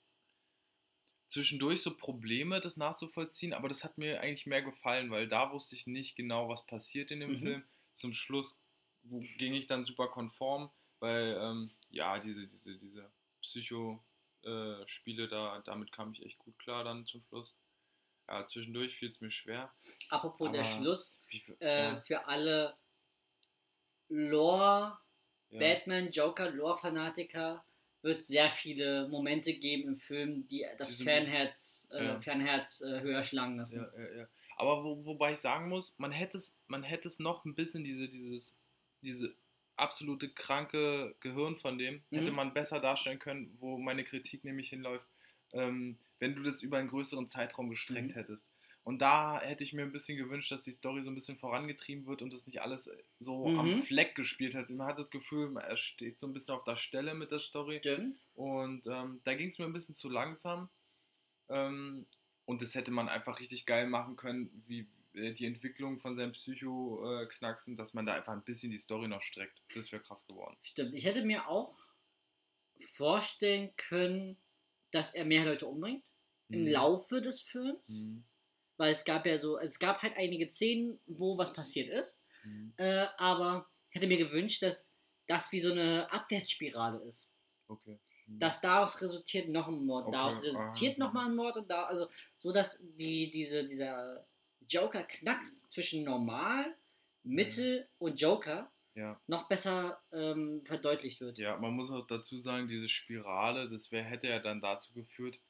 zwischendurch 1.28 1.83
so 1.83 1.97
Probleme, 1.97 2.61
das 2.61 2.76
nachzuvollziehen, 2.76 3.54
aber 3.54 3.68
das 3.68 3.85
hat 3.85 3.99
mir 3.99 4.21
eigentlich 4.21 4.47
mehr 4.47 4.62
gefallen, 4.62 5.11
weil 5.11 5.28
da 5.28 5.52
wusste 5.52 5.75
ich 5.76 5.87
nicht 5.87 6.16
genau, 6.16 6.49
was 6.49 6.66
passiert 6.66 7.11
in 7.11 7.21
dem 7.21 7.35
Mhm. 7.35 7.38
Film. 7.38 7.64
Zum 7.95 8.12
Schluss 8.12 8.59
wo, 9.02 9.21
ging 9.38 9.54
ich 9.54 9.66
dann 9.66 9.85
super 9.85 10.09
konform, 10.09 10.71
weil 11.00 11.38
ähm, 11.40 11.71
ja, 11.90 12.18
diese, 12.18 12.47
diese, 12.47 12.76
diese 12.78 13.11
Psycho-Spiele 13.42 15.28
da, 15.28 15.62
damit 15.64 15.92
kam 15.92 16.12
ich 16.12 16.25
echt 16.25 16.38
gut 16.38 16.59
klar 16.59 16.85
dann 16.85 17.07
zum 17.07 17.23
Schluss. 17.25 17.54
Ja, 18.28 18.44
zwischendurch 18.47 18.94
fiel 18.97 19.08
es 19.08 19.20
mir 19.20 19.30
schwer. 19.30 19.73
Apropos 20.11 20.52
der 20.52 20.61
Aber- 20.61 20.70
Schluss, 20.70 21.18
Wie, 21.30 21.42
äh, 21.61 21.82
ja, 21.94 22.00
für 22.02 22.26
alle 22.26 22.76
Lore, 24.08 24.99
ja. 25.50 25.58
Batman, 25.58 26.11
Joker, 26.11 26.50
Lore-Fanatiker 26.50 27.64
wird 28.02 28.25
sehr 28.25 28.50
viele 28.50 29.08
Momente 29.08 29.52
geben 29.54 29.88
im 29.88 29.97
Film, 29.97 30.47
die 30.49 30.64
das 30.78 30.90
Die 30.90 30.94
sind- 30.97 31.06
Fanherz, 31.06 31.88
äh, 31.90 32.04
Ja. 32.04 32.20
Fanherz 32.20 32.80
äh, 32.80 33.00
höher 33.00 33.23
schlagen 33.23 33.56
lassen. 33.56 33.85
Aber 34.56 34.85
wo, 34.85 35.04
wobei 35.04 35.32
ich 35.32 35.38
sagen 35.38 35.68
muss, 35.68 35.94
man 35.99 36.12
hätte 36.12 36.37
es, 36.38 36.56
man 36.68 36.82
hätte 36.82 37.08
es 37.08 37.18
noch 37.18 37.44
ein 37.44 37.54
bisschen 37.54 37.85
diese, 37.85 38.08
dieses, 38.08 38.54
diese 39.02 39.35
absolute 39.76 40.28
kranke 40.28 41.14
Gehirn 41.20 41.56
von 41.56 41.78
dem, 41.78 42.02
Mhm. 42.11 42.18
hätte 42.18 42.32
man 42.32 42.52
besser 42.54 42.80
darstellen 42.80 43.18
können, 43.20 43.57
wo 43.61 43.79
meine 43.79 44.05
Kritik 44.05 44.44
nämlich 44.44 44.70
hinläuft, 44.70 45.07
ähm, 45.52 45.98
wenn 46.18 46.34
du 46.34 46.42
das 46.42 46.62
über 46.62 46.78
einen 46.78 46.88
größeren 46.88 47.28
Zeitraum 47.28 47.70
gestreckt 47.70 48.08
Mhm. 48.11 48.14
hättest. 48.14 48.48
Und 48.84 49.02
da 49.02 49.40
hätte 49.42 49.64
ich 49.64 49.74
mir 49.74 49.82
ein 49.82 49.92
bisschen 49.92 50.16
gewünscht, 50.16 50.50
dass 50.50 50.62
die 50.62 50.72
Story 50.72 51.02
so 51.02 51.11
ein 51.11 51.14
bisschen 51.14 51.37
vorangetrieben 51.37 52.06
wird 52.06 52.22
und 52.22 52.32
das 52.32 52.46
nicht 52.46 52.62
alles 52.62 52.90
so 53.20 53.46
Mhm. 53.46 53.58
am 53.58 53.82
Fleck 53.82 54.14
gespielt 54.14 54.54
hat. 54.54 54.70
Man 54.70 54.87
hat 54.87 54.98
das 54.98 55.11
Gefühl, 55.11 55.54
er 55.58 55.76
steht 55.76 56.18
so 56.18 56.26
ein 56.26 56.32
bisschen 56.32 56.54
auf 56.54 56.64
der 56.64 56.76
Stelle 56.76 57.14
mit 57.14 57.30
der 57.30 57.38
Story. 57.38 57.78
Stimmt. 57.80 58.26
Und 58.34 58.87
ähm, 58.87 59.20
da 59.24 59.34
ging 59.34 59.50
es 59.50 59.58
mir 59.58 59.66
ein 59.66 59.72
bisschen 59.74 59.94
zu 59.94 60.08
langsam. 60.08 60.70
Ähm, 61.50 62.06
und 62.46 62.62
das 62.62 62.74
hätte 62.74 62.90
man 62.90 63.08
einfach 63.11 63.40
richtig 63.40 63.66
geil 63.66 63.87
machen 63.87 64.16
können, 64.16 64.62
wie 64.66 64.87
äh, 65.14 65.32
die 65.34 65.44
Entwicklung 65.44 65.98
von 65.98 66.16
seinem 66.16 66.32
Psycho-Knacksen, 66.32 67.76
dass 67.76 67.92
man 67.92 68.06
da 68.06 68.14
einfach 68.14 68.32
ein 68.32 68.42
bisschen 68.44 68.70
die 68.70 68.78
Story 68.78 69.06
noch 69.08 69.22
streckt. 69.22 69.61
Das 69.74 69.92
wäre 69.92 70.02
krass 70.02 70.26
geworden. 70.26 70.56
Stimmt. 70.62 70.94
Ich 70.94 71.04
hätte 71.04 71.24
mir 71.24 71.46
auch 71.46 71.76
vorstellen 72.92 73.70
können, 73.76 74.37
dass 74.90 75.14
er 75.14 75.24
mehr 75.24 75.44
Leute 75.44 75.66
umbringt 75.66 76.05
im 76.51 76.64
Mhm. 76.64 76.68
Laufe 76.68 77.20
des 77.20 77.40
Films. 77.42 77.88
Mhm. 77.88 78.24
Weil 78.77 78.92
es 78.92 79.05
gab 79.05 79.27
ja 79.27 79.38
so, 79.38 79.59
es 79.59 79.79
gab 79.79 80.03
halt 80.03 80.16
einige 80.16 80.48
Szenen, 80.51 81.01
wo 81.07 81.37
was 81.37 81.53
passiert 81.53 81.88
ist. 81.88 82.22
Mhm. 82.44 82.72
Äh, 82.77 83.07
aber 83.16 83.68
ich 83.90 83.96
hätte 83.96 84.07
mir 84.07 84.18
gewünscht, 84.18 84.62
dass 84.62 84.92
das 85.27 85.51
wie 85.53 85.61
so 85.61 85.72
eine 85.72 86.11
Abwärtsspirale 86.12 86.98
ist. 87.05 87.29
Okay. 87.68 87.98
Mhm. 88.27 88.38
Dass 88.38 88.61
daraus 88.61 89.01
resultiert 89.01 89.48
noch 89.48 89.68
ein 89.68 89.85
Mord, 89.85 90.07
Okay, 90.07 90.12
daraus 90.12 90.42
resultiert 90.42 90.96
ah, 90.96 91.05
noch 91.05 91.12
mal 91.12 91.27
ein 91.27 91.37
Mord 91.37 91.57
und 91.57 91.68
da, 91.70 91.85
also 91.85 92.09
so 92.37 92.53
dass 92.53 92.79
die, 92.81 93.31
diese, 93.31 93.64
dieser 93.66 94.27
Joker-Knacks 94.68 95.66
zwischen 95.68 96.05
normal, 96.05 96.74
Mittel 97.24 97.88
und 97.98 98.20
Joker 98.20 98.70
ja. 98.98 99.20
noch 99.26 99.48
besser 99.48 100.02
ähm, 100.12 100.62
verdeutlicht 100.64 101.20
wird. 101.20 101.38
ja, 101.38 101.56
man 101.56 101.72
muss 101.74 101.90
auch 101.90 102.06
dazu 102.06 102.37
sagen, 102.38 102.68
diese 102.68 102.88
Spirale, 102.88 103.68
das 103.68 103.90
wär, 103.92 104.02
hätte 104.02 104.28
ja 104.28 104.38
dann 104.40 104.61
dazu 104.61 104.92
geführt, 104.92 105.40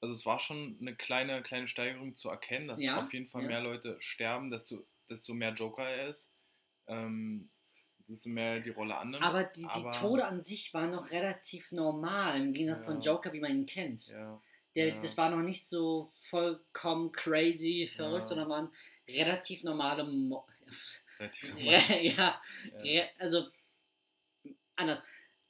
also 0.00 0.14
es 0.14 0.26
war 0.26 0.38
schon 0.40 0.76
eine 0.80 0.96
kleine, 0.96 1.42
kleine 1.42 1.68
Steigerung 1.68 2.14
zu 2.14 2.28
erkennen, 2.28 2.66
dass 2.68 2.82
Ja, 2.82 3.00
auf 3.00 3.12
jeden 3.12 3.26
Fall 3.26 3.42
ja. 3.42 3.48
mehr 3.48 3.60
Leute 3.60 3.96
sterben, 4.00 4.50
desto, 4.50 4.84
desto 5.08 5.32
mehr 5.34 5.52
Joker 5.52 5.88
er 5.88 6.08
ist. 6.08 6.32
Ähm, 6.88 7.50
desto 8.08 8.28
mehr 8.28 8.58
die 8.60 8.70
Rolle 8.70 8.96
annimmt. 8.96 9.22
Aber 9.22 9.44
die, 9.44 9.60
die 9.62 9.66
Aber- 9.68 9.92
Tode 9.92 10.24
an 10.26 10.40
sich 10.40 10.74
waren 10.74 10.90
noch 10.90 11.10
relativ 11.12 11.70
normal, 11.70 12.40
im 12.40 12.52
Gegensatz 12.52 12.80
Ja. 12.80 12.84
von 12.92 13.00
Joker, 13.00 13.32
wie 13.32 13.40
man 13.40 13.52
ihn 13.52 13.66
kennt. 13.66 14.08
ja. 14.08 14.40
Der. 14.74 14.98
Das 15.00 15.18
war 15.18 15.28
noch 15.28 15.42
nicht 15.42 15.66
so 15.66 16.10
vollkommen 16.30 17.12
crazy, 17.12 17.86
verrückt, 17.86 18.28
sondern 18.28 18.48
waren 18.48 18.72
relativ 19.06 19.62
normale 19.64 20.02
Mo 20.02 20.46
Relativ 21.22 21.54
normal. 21.54 21.64
ja, 22.04 22.42
Ja. 22.82 23.04
also 23.18 23.48
anders, 24.76 25.00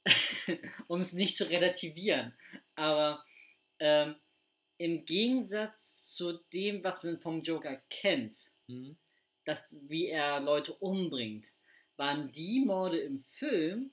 um 0.88 1.00
es 1.00 1.12
nicht 1.12 1.36
zu 1.36 1.44
relativieren. 1.48 2.34
Aber 2.74 3.24
ähm, 3.78 4.16
im 4.78 5.04
Gegensatz 5.04 6.14
zu 6.14 6.38
dem, 6.52 6.82
was 6.84 7.02
man 7.02 7.20
vom 7.20 7.42
Joker 7.42 7.76
kennt, 7.90 8.52
Mhm. 8.68 8.96
dass 9.44 9.76
wie 9.88 10.06
er 10.06 10.40
Leute 10.40 10.72
umbringt, 10.74 11.48
waren 11.96 12.30
die 12.32 12.60
Morde 12.64 13.00
im 13.00 13.24
Film 13.24 13.92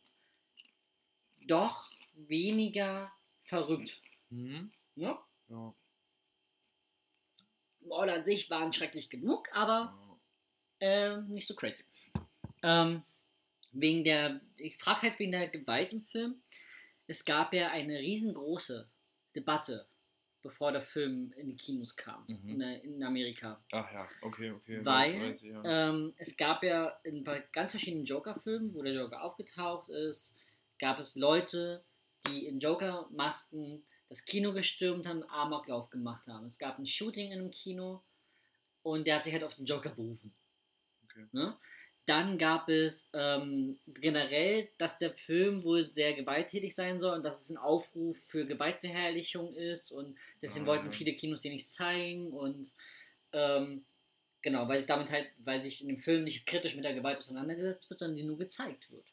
doch 1.47 1.89
weniger 2.13 3.11
verrückt. 3.43 3.99
Mhm. 4.29 4.71
Ne? 4.95 5.17
Ja. 5.47 5.73
Morde 7.81 8.13
an 8.13 8.25
sich 8.25 8.49
waren 8.49 8.73
schrecklich 8.73 9.09
genug, 9.09 9.49
aber 9.53 9.95
Ja. 9.99 10.08
Ähm, 10.79 11.27
nicht 11.29 11.47
so 11.47 11.55
crazy. 11.55 11.83
Ähm, 12.63 13.03
wegen 13.71 14.03
der, 14.03 14.41
ich 14.57 14.77
frage 14.77 15.03
halt 15.03 15.19
wegen 15.19 15.31
der 15.31 15.47
Gewalt 15.47 15.93
im 15.93 16.01
Film. 16.01 16.41
Es 17.07 17.23
gab 17.25 17.53
ja 17.53 17.69
eine 17.71 17.99
riesengroße 17.99 18.87
Debatte, 19.35 19.85
bevor 20.41 20.71
der 20.71 20.81
Film 20.81 21.33
in 21.37 21.47
die 21.47 21.55
Kinos 21.55 21.95
kam, 21.95 22.23
Mhm. 22.27 22.49
in, 22.49 22.59
der- 22.59 22.81
in 22.83 23.03
Amerika. 23.03 23.61
Ach 23.71 23.91
ja, 23.93 24.07
okay, 24.21 24.51
okay. 24.51 24.83
Weil 24.85 25.31
ich, 25.31 25.41
ja. 25.41 25.61
ähm, 25.89 26.13
es 26.17 26.35
gab 26.37 26.63
ja 26.63 26.97
in 27.03 27.23
bei 27.23 27.43
ganz 27.51 27.71
verschiedenen 27.71 28.05
Joker-Filmen, 28.05 28.73
wo 28.73 28.81
der 28.81 28.93
Joker 28.93 29.21
aufgetaucht 29.23 29.89
ist, 29.89 30.35
gab 30.79 30.97
es 30.99 31.15
Leute, 31.15 31.83
die 32.27 32.47
in 32.47 32.59
Joker-Masken 32.59 33.83
das 34.09 34.25
Kino 34.25 34.53
gestürmt 34.53 35.05
haben, 35.07 35.23
Amoklauf 35.29 35.89
gemacht 35.89 36.25
haben. 36.27 36.45
Es 36.45 36.57
gab 36.57 36.79
ein 36.79 36.85
Shooting 36.85 37.31
in 37.31 37.39
einem 37.39 37.51
Kino 37.51 38.01
und 38.81 39.05
der 39.05 39.17
hat 39.17 39.23
sich 39.25 39.33
halt 39.33 39.43
auf 39.43 39.55
den 39.55 39.65
Joker 39.65 39.89
berufen. 39.91 40.33
Okay. 41.27 41.37
Ne? 41.37 41.57
Dann 42.05 42.39
gab 42.39 42.69
es 42.69 43.07
ähm, 43.13 43.79
generell, 43.87 44.69
dass 44.79 44.97
der 44.97 45.13
Film 45.13 45.63
wohl 45.63 45.87
sehr 45.87 46.13
gewalttätig 46.13 46.73
sein 46.73 46.99
soll 46.99 47.15
und 47.15 47.23
dass 47.23 47.41
es 47.41 47.51
ein 47.51 47.57
Aufruf 47.57 48.17
für 48.29 48.45
Gewaltverherrlichung 48.47 49.53
ist 49.53 49.91
und 49.91 50.17
deswegen 50.41 50.65
Ah, 50.65 50.69
wollten 50.69 50.91
viele 50.91 51.13
Kinos 51.13 51.41
den 51.41 51.53
nicht 51.53 51.69
zeigen 51.69 52.31
und 52.31 52.73
ähm, 53.31 53.85
genau, 54.41 54.67
weil 54.67 54.79
es 54.79 54.87
damit 54.87 55.11
halt, 55.11 55.29
weil 55.37 55.61
sich 55.61 55.81
in 55.81 55.87
dem 55.87 55.97
Film 55.97 56.23
nicht 56.23 56.47
kritisch 56.47 56.73
mit 56.75 56.83
der 56.83 56.95
Gewalt 56.95 57.19
auseinandergesetzt 57.19 57.89
wird, 57.91 57.99
sondern 57.99 58.17
die 58.17 58.23
nur 58.23 58.39
gezeigt 58.39 58.89
wird. 58.91 59.05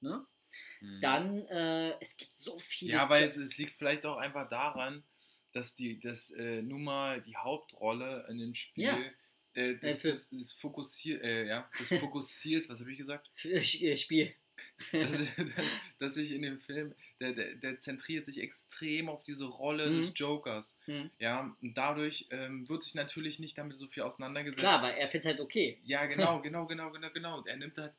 Ne? 0.00 0.26
Mhm. 0.80 1.00
Dann, 1.00 1.46
äh, 1.46 1.94
es 2.00 2.16
gibt 2.16 2.34
so 2.36 2.58
viele. 2.58 2.92
Ja, 2.92 3.08
weil 3.08 3.24
es, 3.24 3.36
es 3.38 3.56
liegt 3.56 3.76
vielleicht 3.76 4.04
auch 4.04 4.16
einfach 4.18 4.48
daran, 4.48 5.04
dass 5.52 5.74
die, 5.74 5.98
dass 6.00 6.30
äh, 6.32 6.62
nun 6.62 6.84
mal 6.84 7.22
die 7.22 7.36
Hauptrolle 7.36 8.26
in 8.28 8.38
dem 8.38 8.54
Spiel, 8.54 8.84
Ja. 8.84 8.98
Äh, 9.54 9.74
das, 9.76 9.96
Äh, 9.96 9.98
für- 9.98 10.08
das, 10.08 10.28
das 10.30 10.52
fokussiert, 10.52 11.22
äh, 11.22 11.46
ja, 11.46 11.68
das 11.78 11.98
fokussiert, 12.00 12.68
was 12.68 12.80
habe 12.80 12.92
ich 12.92 12.98
gesagt? 12.98 13.30
Äh, 13.44 13.96
Spiel. 13.96 14.32
dass, 14.92 15.10
dass, 15.36 15.64
dass 15.98 16.14
sich 16.14 16.32
in 16.32 16.42
dem 16.42 16.58
Film, 16.58 16.94
der, 17.18 17.32
der, 17.32 17.54
der 17.54 17.78
zentriert 17.78 18.26
sich 18.26 18.38
extrem 18.40 19.08
auf 19.08 19.22
diese 19.22 19.46
Rolle 19.46 19.88
Mhm. 19.90 19.96
des 19.98 20.12
Jokers. 20.14 20.76
Hm. 20.84 21.10
Ja, 21.18 21.56
und 21.62 21.74
dadurch 21.78 22.26
ähm, 22.30 22.68
wird 22.68 22.82
sich 22.82 22.94
natürlich 22.94 23.38
nicht 23.38 23.56
damit 23.56 23.76
so 23.78 23.88
viel 23.88 24.02
auseinandergesetzt. 24.02 24.60
Klar, 24.60 24.78
aber 24.80 24.92
er 24.94 25.08
findet 25.08 25.26
halt 25.28 25.40
okay. 25.40 25.80
Ja, 25.84 26.04
genau, 26.06 26.40
genau, 26.42 26.66
genau, 26.66 26.90
genau, 26.90 27.10
genau. 27.10 27.42
Er 27.44 27.56
nimmt 27.56 27.78
halt, 27.78 27.94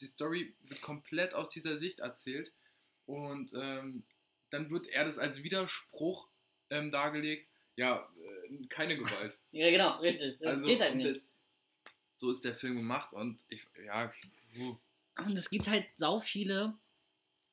die 0.00 0.06
Story 0.06 0.54
wird 0.68 0.80
komplett 0.80 1.34
aus 1.34 1.50
dieser 1.50 1.76
Sicht 1.76 1.98
erzählt 2.00 2.50
und 3.06 3.52
ähm, 3.54 4.02
dann 4.50 4.70
wird 4.70 4.86
er 4.88 5.04
das 5.04 5.18
als 5.18 5.42
Widerspruch 5.42 6.28
ähm, 6.70 6.90
dargelegt. 6.90 7.46
Ja, 7.76 8.08
äh, 8.24 8.39
keine 8.68 8.96
Gewalt. 8.96 9.36
Ja, 9.52 9.70
genau, 9.70 9.98
richtig. 10.00 10.38
Das 10.40 10.54
also, 10.54 10.66
geht 10.66 10.80
halt 10.80 10.96
nicht. 10.96 11.08
das- 11.08 11.26
so 12.16 12.30
ist 12.30 12.44
der 12.44 12.54
Film 12.54 12.76
gemacht 12.76 13.12
und 13.14 13.42
ich, 13.48 13.66
ja, 13.86 14.12
uh, 14.58 14.76
Und 15.16 15.36
es 15.38 15.48
gibt 15.48 15.68
halt 15.68 15.86
sau 15.96 16.20
viele 16.20 16.78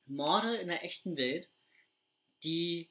Morde 0.06 0.56
in 0.56 0.68
der 0.68 0.84
echten 0.84 1.16
Welt, 1.16 1.48
die 2.42 2.90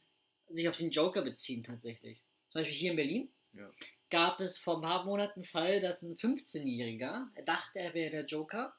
sich 0.50 0.68
auf 0.68 0.78
den 0.78 0.90
Joker 0.90 1.22
beziehen 1.22 1.64
tatsächlich. 1.64 2.24
Zum 2.50 2.62
Beispiel 2.62 2.76
hier 2.76 2.92
in 2.92 2.98
Berlin 2.98 3.34
Ja. 3.54 3.70
gab 4.10 4.40
es 4.40 4.58
vor 4.58 4.78
ein 4.78 4.82
paar 4.82 5.06
Monaten 5.06 5.42
einen 5.42 5.44
Fall, 5.46 5.80
dass 5.80 6.02
ein 6.02 6.16
15-Jähriger, 6.16 7.28
er 7.36 7.44
dachte, 7.44 7.80
er 7.80 7.94
wäre 7.94 8.12
der 8.12 8.26
Joker 8.26 8.76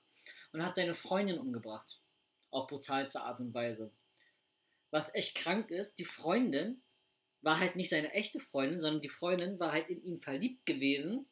und 0.52 0.62
hat 0.64 0.74
seine 0.74 0.94
Freundin 0.94 1.38
umgebracht. 1.38 2.00
Auf 2.50 2.66
brutalste 2.66 3.20
Art 3.20 3.38
und 3.40 3.54
Weise. 3.54 3.92
Was 4.90 5.14
echt 5.14 5.34
krank 5.36 5.70
ist, 5.70 5.98
die 5.98 6.04
Freundin 6.04 6.82
war 7.42 7.58
halt 7.58 7.76
nicht 7.76 7.90
seine 7.90 8.12
echte 8.12 8.40
Freundin, 8.40 8.80
sondern 8.80 9.02
die 9.02 9.08
Freundin 9.08 9.58
war 9.58 9.72
halt 9.72 9.88
in 9.88 10.02
ihn 10.02 10.20
verliebt 10.20 10.66
gewesen, 10.66 11.26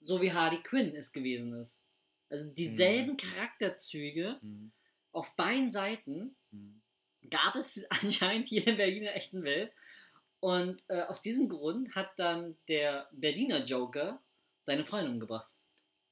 so 0.00 0.20
wie 0.20 0.32
Harley 0.32 0.62
Quinn 0.62 0.94
es 0.94 1.12
gewesen 1.12 1.54
ist. 1.54 1.80
Also 2.28 2.52
dieselben 2.52 3.16
Charakterzüge 3.16 4.38
hm, 4.40 4.72
auf 5.12 5.34
beiden 5.36 5.70
Seiten 5.70 6.36
hm. 6.50 6.82
gab 7.30 7.54
es 7.56 7.84
anscheinend 7.90 8.48
hier 8.48 8.66
in 8.66 8.76
der 8.76 9.16
echten 9.16 9.42
Welt. 9.42 9.72
Und 10.40 10.84
äh, 10.88 11.02
aus 11.02 11.22
diesem 11.22 11.48
Grund 11.48 11.94
hat 11.94 12.10
dann 12.18 12.56
der 12.68 13.08
Berliner 13.12 13.64
Joker 13.64 14.22
seine 14.62 14.84
Freundin 14.84 15.14
umgebracht. 15.14 15.52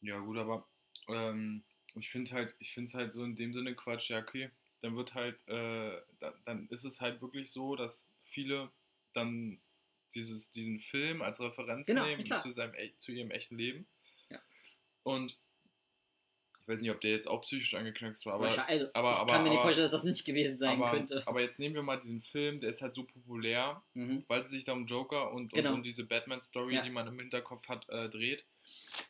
Ja, 0.00 0.18
gut, 0.18 0.38
aber 0.38 0.66
ähm, 1.08 1.62
ich 1.94 2.10
finde 2.10 2.32
halt, 2.32 2.54
ich 2.58 2.72
finde 2.72 2.88
es 2.88 2.94
halt 2.94 3.12
so 3.12 3.22
in 3.22 3.36
dem 3.36 3.52
Sinne 3.52 3.74
Quatsch, 3.74 4.10
ja, 4.10 4.20
okay. 4.20 4.50
Dann 4.80 4.96
wird 4.96 5.14
halt, 5.14 5.36
äh, 5.48 6.00
da, 6.20 6.34
dann 6.44 6.68
ist 6.68 6.84
es 6.84 7.00
halt 7.00 7.20
wirklich 7.22 7.50
so, 7.50 7.76
dass 7.76 8.10
viele 8.22 8.70
dann 9.16 9.60
dieses, 10.14 10.50
diesen 10.52 10.78
Film 10.80 11.22
als 11.22 11.40
Referenz 11.40 11.86
Genau, 11.86 12.04
nehmen 12.04 12.22
klar. 12.24 12.42
zu, 12.42 12.52
seinem, 12.52 12.74
e- 12.74 12.92
zu 12.98 13.12
ihrem 13.12 13.30
echten 13.30 13.56
Leben. 13.56 13.86
Ja. 14.30 14.40
Und 15.02 15.36
ich 16.60 16.68
weiß 16.68 16.80
nicht, 16.80 16.90
ob 16.92 17.00
der 17.02 17.10
jetzt 17.10 17.26
auch 17.28 17.42
psychisch 17.42 17.74
angeknackst 17.74 18.24
war, 18.24 18.34
aber, 18.34 18.44
Wahrscheinlich- 18.44 18.80
also, 18.80 18.90
aber, 18.94 19.12
ich 19.12 19.16
aber, 19.18 19.32
kann 19.32 19.42
mir 19.44 19.50
nicht 19.50 19.60
vorstellen, 19.60 19.84
dass 19.90 19.92
das 19.92 20.04
nicht 20.04 20.24
gewesen 20.24 20.56
sein 20.58 20.80
aber, 20.80 20.92
könnte. 20.92 21.22
aber 21.26 21.40
jetzt 21.42 21.58
nehmen 21.58 21.74
wir 21.74 21.82
mal 21.82 21.98
diesen 22.00 22.22
Film, 22.22 22.60
der 22.60 22.70
ist 22.70 22.80
halt 22.80 22.94
so 22.94 23.04
populär, 23.04 23.82
Mhm. 23.94 24.24
weil 24.28 24.40
es 24.40 24.48
sich 24.48 24.64
da 24.64 24.72
um 24.72 24.86
Joker 24.86 25.32
und, 25.32 25.52
Genau. 25.52 25.70
und 25.70 25.74
um 25.76 25.82
diese 25.82 26.04
Batman-Story, 26.04 26.76
Ja. 26.76 26.82
die 26.82 26.90
man 26.90 27.06
im 27.06 27.18
Hinterkopf 27.18 27.68
hat, 27.68 27.86
äh, 27.90 28.08
dreht. 28.08 28.44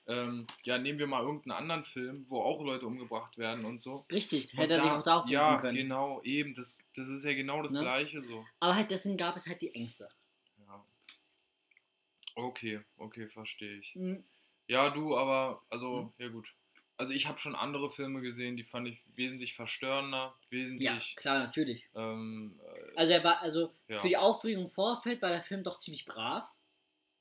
Ähm, 0.06 0.46
ja, 0.64 0.78
nehmen 0.78 0.98
wir 0.98 1.06
mal 1.06 1.22
irgendeinen 1.22 1.58
anderen 1.58 1.84
Film, 1.84 2.26
wo 2.28 2.40
auch 2.42 2.62
Leute 2.62 2.86
umgebracht 2.86 3.38
werden 3.38 3.64
und 3.64 3.80
so. 3.80 4.04
Richtig, 4.12 4.52
Und 4.52 4.58
hätte 4.58 4.74
er 4.74 4.80
sich 4.80 4.90
auch 4.90 5.02
da 5.02 5.16
auch 5.20 5.26
Ja, 5.28 5.56
können. 5.56 5.76
genau, 5.76 6.22
eben. 6.22 6.54
Das, 6.54 6.76
das 6.94 7.08
ist 7.08 7.24
ja 7.24 7.32
genau 7.34 7.62
das 7.62 7.72
Ne? 7.72 7.80
Gleiche 7.80 8.22
so. 8.22 8.44
Aber 8.60 8.74
halt 8.74 8.90
deswegen 8.90 9.16
gab 9.16 9.36
es 9.36 9.46
halt 9.46 9.60
die 9.62 9.74
Ängste. 9.74 10.08
Ja. 10.58 10.84
Okay, 12.36 12.80
okay, 12.96 13.28
verstehe 13.28 13.78
ich. 13.78 13.94
Mhm. 13.94 14.24
Ja, 14.66 14.90
du, 14.90 15.16
aber, 15.16 15.62
also, 15.70 16.02
Mhm. 16.02 16.12
ja 16.18 16.28
gut. 16.28 16.52
Also 16.96 17.12
ich 17.12 17.26
habe 17.26 17.38
schon 17.38 17.56
andere 17.56 17.90
Filme 17.90 18.20
gesehen, 18.20 18.56
die 18.56 18.62
fand 18.62 18.86
ich 18.86 19.02
wesentlich 19.16 19.54
verstörender, 19.54 20.32
Ja, 20.42 20.50
wesentlich, 20.50 21.16
klar, 21.16 21.40
natürlich. 21.40 21.88
ähm, 21.94 22.60
äh, 22.62 22.92
Also 22.96 23.12
er 23.12 23.24
war, 23.24 23.40
also 23.40 23.74
ja, 23.88 23.98
für 23.98 24.06
die 24.08 24.16
Aufregung 24.16 24.64
im 24.64 24.68
Vorfeld 24.70 25.20
war 25.20 25.30
der 25.30 25.42
Film 25.42 25.64
doch 25.64 25.78
ziemlich 25.78 26.04
brav, 26.04 26.46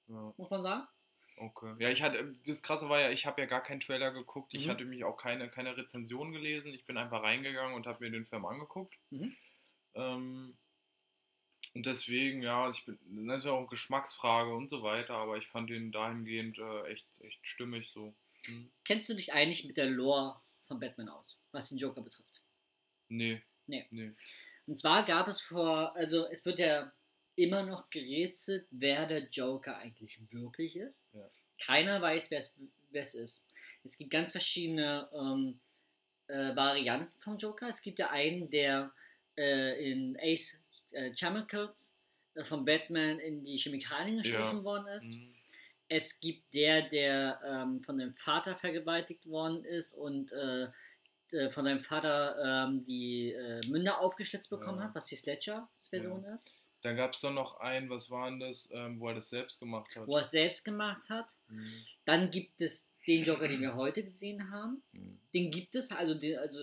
ja, 0.07 0.33
muss 0.37 0.49
man 0.51 0.61
sagen. 0.61 0.87
Okay. 1.37 1.75
Ja, 1.79 1.89
ich 1.89 2.01
hatte, 2.01 2.33
das 2.45 2.63
Krasse 2.63 2.89
war 2.89 2.99
ja, 2.99 3.09
ich 3.09 3.25
habe 3.25 3.41
ja 3.41 3.47
gar 3.47 3.61
keinen 3.63 3.79
Trailer 3.79 4.11
geguckt, 4.11 4.53
ich 4.53 4.65
Mhm. 4.65 4.69
hatte 4.71 4.85
mich 4.85 5.03
auch 5.03 5.17
keine, 5.17 5.49
keine 5.49 5.75
Rezension 5.77 6.31
gelesen, 6.31 6.73
ich 6.73 6.85
bin 6.85 6.97
einfach 6.97 7.23
reingegangen 7.23 7.75
und 7.75 7.87
habe 7.87 8.03
mir 8.03 8.11
den 8.11 8.25
Film 8.25 8.45
angeguckt. 8.45 8.95
Mhm. 9.09 9.35
Ähm, 9.95 10.57
und 11.73 11.85
deswegen, 11.85 12.43
ja, 12.43 12.69
ich 12.69 12.85
bin, 12.85 12.99
das 13.27 13.39
ist 13.39 13.45
ja 13.45 13.51
auch 13.51 13.67
Geschmacksfrage 13.67 14.53
und 14.53 14.69
so 14.69 14.83
weiter, 14.83 15.15
aber 15.15 15.37
ich 15.37 15.47
fand 15.47 15.69
den 15.69 15.91
dahingehend 15.91 16.59
äh, 16.59 16.83
echt, 16.91 17.05
echt 17.21 17.39
stimmig 17.47 17.89
so. 17.91 18.13
Hm. 18.45 18.71
Kennst 18.85 19.09
du 19.09 19.15
dich 19.15 19.33
eigentlich 19.33 19.65
mit 19.65 19.77
der 19.77 19.87
Lore 19.87 20.39
von 20.67 20.79
Batman 20.79 21.09
aus, 21.09 21.39
was 21.51 21.69
den 21.69 21.77
Joker 21.77 22.01
betrifft? 22.01 22.41
Nee. 23.07 23.41
Nee. 23.65 23.87
Nee. 23.89 24.11
Und 24.67 24.77
zwar 24.79 25.03
gab 25.05 25.27
es 25.27 25.41
vor, 25.41 25.95
also 25.95 26.27
es 26.27 26.45
wird 26.45 26.59
ja 26.59 26.91
immer 27.35 27.63
noch 27.63 27.89
gerätselt, 27.89 28.65
wer 28.71 29.05
der 29.07 29.27
Joker 29.29 29.77
eigentlich 29.77 30.19
wirklich 30.31 30.75
ist. 30.75 31.05
Ja. 31.13 31.29
Keiner 31.59 32.01
weiß, 32.01 32.29
wer 32.31 32.39
es- 32.39 33.13
ist. 33.15 33.43
Es 33.83 33.97
gibt 33.97 34.11
ganz 34.11 34.31
verschiedene 34.31 35.09
ähm, 35.13 35.59
äh, 36.27 36.55
Varianten 36.55 37.11
vom 37.19 37.37
Joker. 37.37 37.67
Es 37.69 37.81
gibt 37.81 37.99
ja 37.99 38.09
einen, 38.11 38.49
der 38.51 38.91
äh, 39.37 39.91
in 39.91 40.15
Ace 40.21 40.59
äh, 40.91 41.11
Chemicals 41.13 41.91
äh, 42.35 42.43
von 42.43 42.63
Batman 42.65 43.19
in 43.19 43.43
die 43.43 43.57
Chemikalien 43.57 44.17
gestoßen 44.21 44.59
Ja. 44.59 44.63
worden 44.63 44.87
ist. 44.87 45.05
Hm. 45.05 45.33
Es 45.89 46.19
gibt 46.19 46.53
der, 46.53 46.83
der 46.89 47.39
ähm, 47.45 47.83
von 47.83 47.97
dem 47.97 48.13
Vater 48.13 48.55
vergewaltigt 48.55 49.27
worden 49.27 49.63
ist 49.65 49.93
und 49.93 50.31
äh, 50.31 50.67
äh, 51.31 51.49
von 51.49 51.65
seinem 51.65 51.81
Vater 51.81 52.65
ähm, 52.67 52.85
die 52.85 53.31
äh, 53.31 53.59
Münder 53.67 53.99
aufgeschlitzt 53.99 54.49
bekommen 54.49 54.79
Ja. 54.79 54.85
hat, 54.85 54.95
was 54.95 55.07
die 55.07 55.15
Sledger-Version 55.15 56.23
ist. 56.35 56.49
Dann 56.83 56.97
gab 56.97 57.13
es 57.13 57.21
dann 57.21 57.35
noch 57.35 57.61
einen, 57.61 57.89
was 57.89 58.11
war 58.11 58.29
denn 58.29 58.41
das, 58.41 58.69
ähm, 58.73 58.99
wo 58.99 59.07
er 59.07 59.15
das 59.15 59.29
selbst 59.29 59.59
gemacht 59.59 59.95
hat? 59.95 60.05
Wo 60.05 60.17
er 60.17 60.21
es 60.21 60.31
selbst 60.31 60.65
gemacht 60.65 61.09
hat. 61.09 61.33
Hm. 61.47 61.85
Dann 62.03 62.29
gibt 62.29 62.61
es 62.61 62.89
den 63.07 63.23
Joker, 63.23 63.47
den 63.47 63.61
wir 63.61 63.75
heute 63.75 64.03
gesehen 64.03 64.51
haben. 64.51 64.83
Hm. 64.91 65.17
Den 65.33 65.49
gibt 65.49 65.75
es, 65.75 65.91
also, 65.91 66.13
den, 66.13 66.37
also 66.37 66.61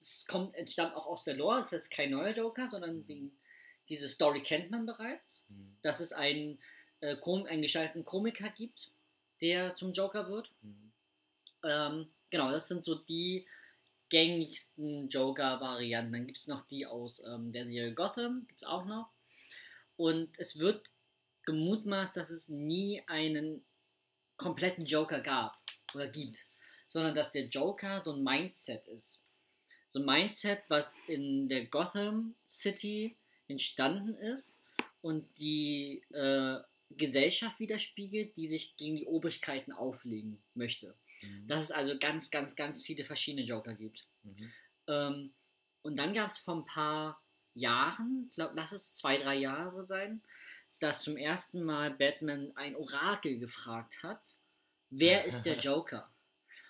es 0.00 0.24
kommt, 0.26 0.56
entstammt 0.56 0.96
auch 0.96 1.06
aus 1.06 1.24
der 1.24 1.34
Lore. 1.34 1.60
Es 1.60 1.72
ist 1.72 1.90
kein 1.90 2.12
neuer 2.12 2.34
Joker, 2.34 2.70
sondern 2.70 3.06
den, 3.06 3.38
diese 3.90 4.08
Story 4.08 4.42
kennt 4.42 4.70
man 4.70 4.86
bereits. 4.86 5.44
Hm. 5.48 5.76
Dass 5.82 6.00
es 6.00 6.14
einen, 6.14 6.58
äh, 7.00 7.16
Kom 7.16 7.44
einen 7.44 7.60
gestalteten 7.60 8.04
Komiker 8.04 8.48
gibt, 8.48 8.90
der 9.42 9.76
zum 9.76 9.92
Joker 9.92 10.30
wird. 10.30 10.50
Hm. 10.62 10.92
Ähm, 11.64 12.08
genau, 12.30 12.50
das 12.50 12.68
sind 12.68 12.84
so 12.84 12.94
die 12.94 13.46
gängigsten 14.08 15.10
Joker-Varianten. 15.10 16.12
Dann 16.14 16.26
gibt 16.26 16.38
es 16.38 16.46
noch 16.46 16.62
die 16.62 16.86
aus 16.86 17.22
ähm, 17.26 17.52
der 17.52 17.68
Serie 17.68 17.92
Gotham, 17.92 18.46
gibt 18.48 18.62
es 18.62 18.66
auch 18.66 18.86
noch. 18.86 19.10
Und 19.98 20.38
es 20.38 20.60
wird 20.60 20.88
gemutmaßt, 21.44 22.16
dass 22.16 22.30
es 22.30 22.48
nie 22.48 23.02
einen 23.08 23.64
kompletten 24.36 24.86
Joker 24.86 25.20
gab 25.20 25.58
oder 25.92 26.06
gibt, 26.06 26.38
sondern 26.86 27.14
dass 27.14 27.32
der 27.32 27.48
Joker 27.48 28.02
so 28.04 28.12
ein 28.12 28.22
Mindset 28.22 28.86
ist. 28.86 29.22
So 29.90 29.98
ein 29.98 30.06
Mindset, 30.06 30.62
was 30.68 30.96
in 31.08 31.48
der 31.48 31.66
Gotham 31.66 32.36
City 32.48 33.16
entstanden 33.48 34.14
ist 34.14 34.60
und 35.02 35.26
die 35.38 36.04
äh, 36.12 36.58
Gesellschaft 36.90 37.58
widerspiegelt, 37.58 38.36
die 38.36 38.46
sich 38.46 38.76
gegen 38.76 38.96
die 38.96 39.06
Obrigkeiten 39.06 39.72
auflegen 39.72 40.40
möchte. 40.54 40.94
Hm. 41.20 41.48
Dass 41.48 41.64
es 41.64 41.70
also 41.72 41.98
ganz, 41.98 42.30
ganz, 42.30 42.54
ganz 42.54 42.84
viele 42.84 43.04
verschiedene 43.04 43.44
Joker 43.44 43.74
gibt. 43.74 44.06
Mhm. 44.22 44.52
Ähm, 44.86 45.34
und 45.82 45.96
dann 45.96 46.12
gab 46.12 46.28
es 46.28 46.38
vor 46.38 46.54
ein 46.54 46.66
paar 46.66 47.20
Jahren, 47.58 48.26
ich 48.28 48.34
glaube, 48.34 48.54
lass 48.56 48.72
es 48.72 48.94
zwei, 48.94 49.18
drei 49.18 49.36
Jahre 49.36 49.86
sein, 49.86 50.22
dass 50.80 51.02
zum 51.02 51.16
ersten 51.16 51.62
Mal 51.62 51.90
Batman 51.90 52.52
ein 52.56 52.76
Orakel 52.76 53.38
gefragt 53.38 54.02
hat, 54.02 54.36
wer 54.90 55.24
ist 55.24 55.42
der 55.42 55.58
Joker? 55.58 56.10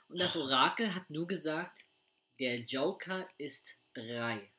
Und 0.09 0.18
das 0.18 0.37
Orakel 0.37 0.94
hat 0.94 1.11
nur 1.11 1.27
gesagt, 1.27 1.85
der 2.38 2.61
Joker 2.61 3.29
ist 3.37 3.77
drei. 3.92 4.51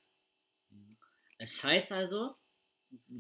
Das 1.40 1.64
heißt 1.64 1.92
also, 1.94 2.36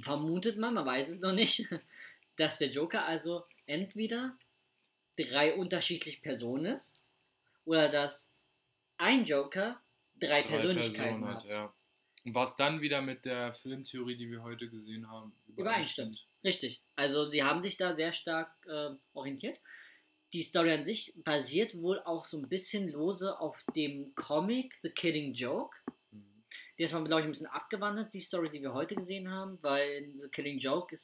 vermutet 0.01 0.57
man, 0.57 0.73
man 0.73 0.85
weiß 0.85 1.09
es 1.09 1.19
noch 1.19 1.31
nicht, 1.31 1.67
dass 2.35 2.57
der 2.57 2.69
Joker 2.69 3.05
also 3.05 3.45
entweder 3.65 4.37
drei 5.17 5.55
unterschiedliche 5.55 6.21
Personen 6.21 6.65
ist 6.65 6.97
oder 7.65 7.89
dass 7.89 8.31
ein 8.97 9.25
Joker 9.25 9.81
drei, 10.19 10.41
Drei 10.41 10.47
Persönlichkeiten 10.49 11.21
Personen 11.21 11.35
hat. 11.35 11.45
Ja. 11.45 11.73
Und 12.29 12.35
was 12.35 12.55
dann 12.55 12.79
wieder 12.79 13.01
mit 13.01 13.25
der 13.25 13.53
Filmtheorie, 13.53 14.15
die 14.15 14.29
wir 14.29 14.43
heute 14.43 14.69
gesehen 14.69 15.09
haben, 15.09 15.33
Übereinstimmt. 15.57 16.27
Richtig. 16.43 16.79
Also 16.95 17.25
sie 17.25 17.41
haben 17.41 17.63
sich 17.63 17.75
da 17.75 17.95
sehr 17.95 18.13
stark 18.13 18.51
äh, 18.67 18.91
orientiert. 19.13 19.59
Die 20.33 20.43
Story 20.43 20.71
an 20.71 20.85
sich 20.85 21.15
basiert 21.23 21.81
wohl 21.81 21.99
auch 22.03 22.25
so 22.25 22.37
ein 22.37 22.47
bisschen 22.47 22.87
lose 22.87 23.39
auf 23.39 23.63
dem 23.75 24.13
Comic 24.13 24.75
The 24.83 24.91
Killing 24.91 25.33
Joke. 25.33 25.75
Mhm. 26.11 26.43
Der 26.77 26.85
ist 26.85 26.93
mal, 26.93 27.03
glaube 27.03 27.21
ich, 27.21 27.25
ein 27.25 27.31
bisschen 27.31 27.47
abgewandert, 27.47 28.13
die 28.13 28.21
Story, 28.21 28.51
die 28.51 28.61
wir 28.61 28.75
heute 28.75 28.93
gesehen 28.93 29.31
haben, 29.31 29.57
weil 29.63 29.89
in 29.89 30.19
The 30.19 30.29
Killing 30.29 30.59
Joke 30.59 30.95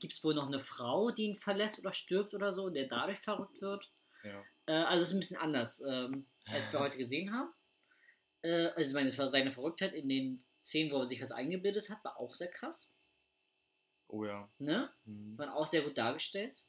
gibt 0.00 0.12
es 0.12 0.22
wohl 0.22 0.34
noch 0.34 0.48
eine 0.48 0.60
Frau, 0.60 1.10
die 1.12 1.22
ihn 1.30 1.36
verlässt 1.36 1.78
oder 1.78 1.94
stirbt 1.94 2.34
oder 2.34 2.52
so, 2.52 2.64
und 2.64 2.74
der 2.74 2.88
dadurch 2.88 3.20
verrückt 3.20 3.62
wird. 3.62 3.90
Ja. 4.22 4.44
Äh, 4.66 4.84
also 4.84 5.02
es 5.02 5.08
ist 5.08 5.14
ein 5.14 5.20
bisschen 5.20 5.38
anders, 5.38 5.82
ähm, 5.88 6.26
als 6.44 6.70
wir 6.74 6.80
heute 6.80 6.98
gesehen 6.98 7.32
haben. 7.32 7.48
Äh, 8.42 8.66
also 8.66 8.88
ich 8.88 8.92
meine, 8.92 9.08
es 9.08 9.16
war 9.16 9.30
seine 9.30 9.50
Verrücktheit 9.50 9.94
in 9.94 10.10
den 10.10 10.44
Szenen, 10.64 10.90
wo 10.92 10.98
er 10.98 11.06
sich 11.06 11.20
was 11.20 11.30
eingebildet 11.32 11.90
hat, 11.90 12.02
war 12.04 12.18
auch 12.18 12.34
sehr 12.34 12.48
krass. 12.48 12.90
Oh 14.08 14.24
ja. 14.24 14.48
Ne? 14.58 14.90
Mhm. 15.04 15.36
Waren 15.38 15.50
auch 15.50 15.66
sehr 15.66 15.82
gut 15.82 15.96
dargestellt. 15.98 16.62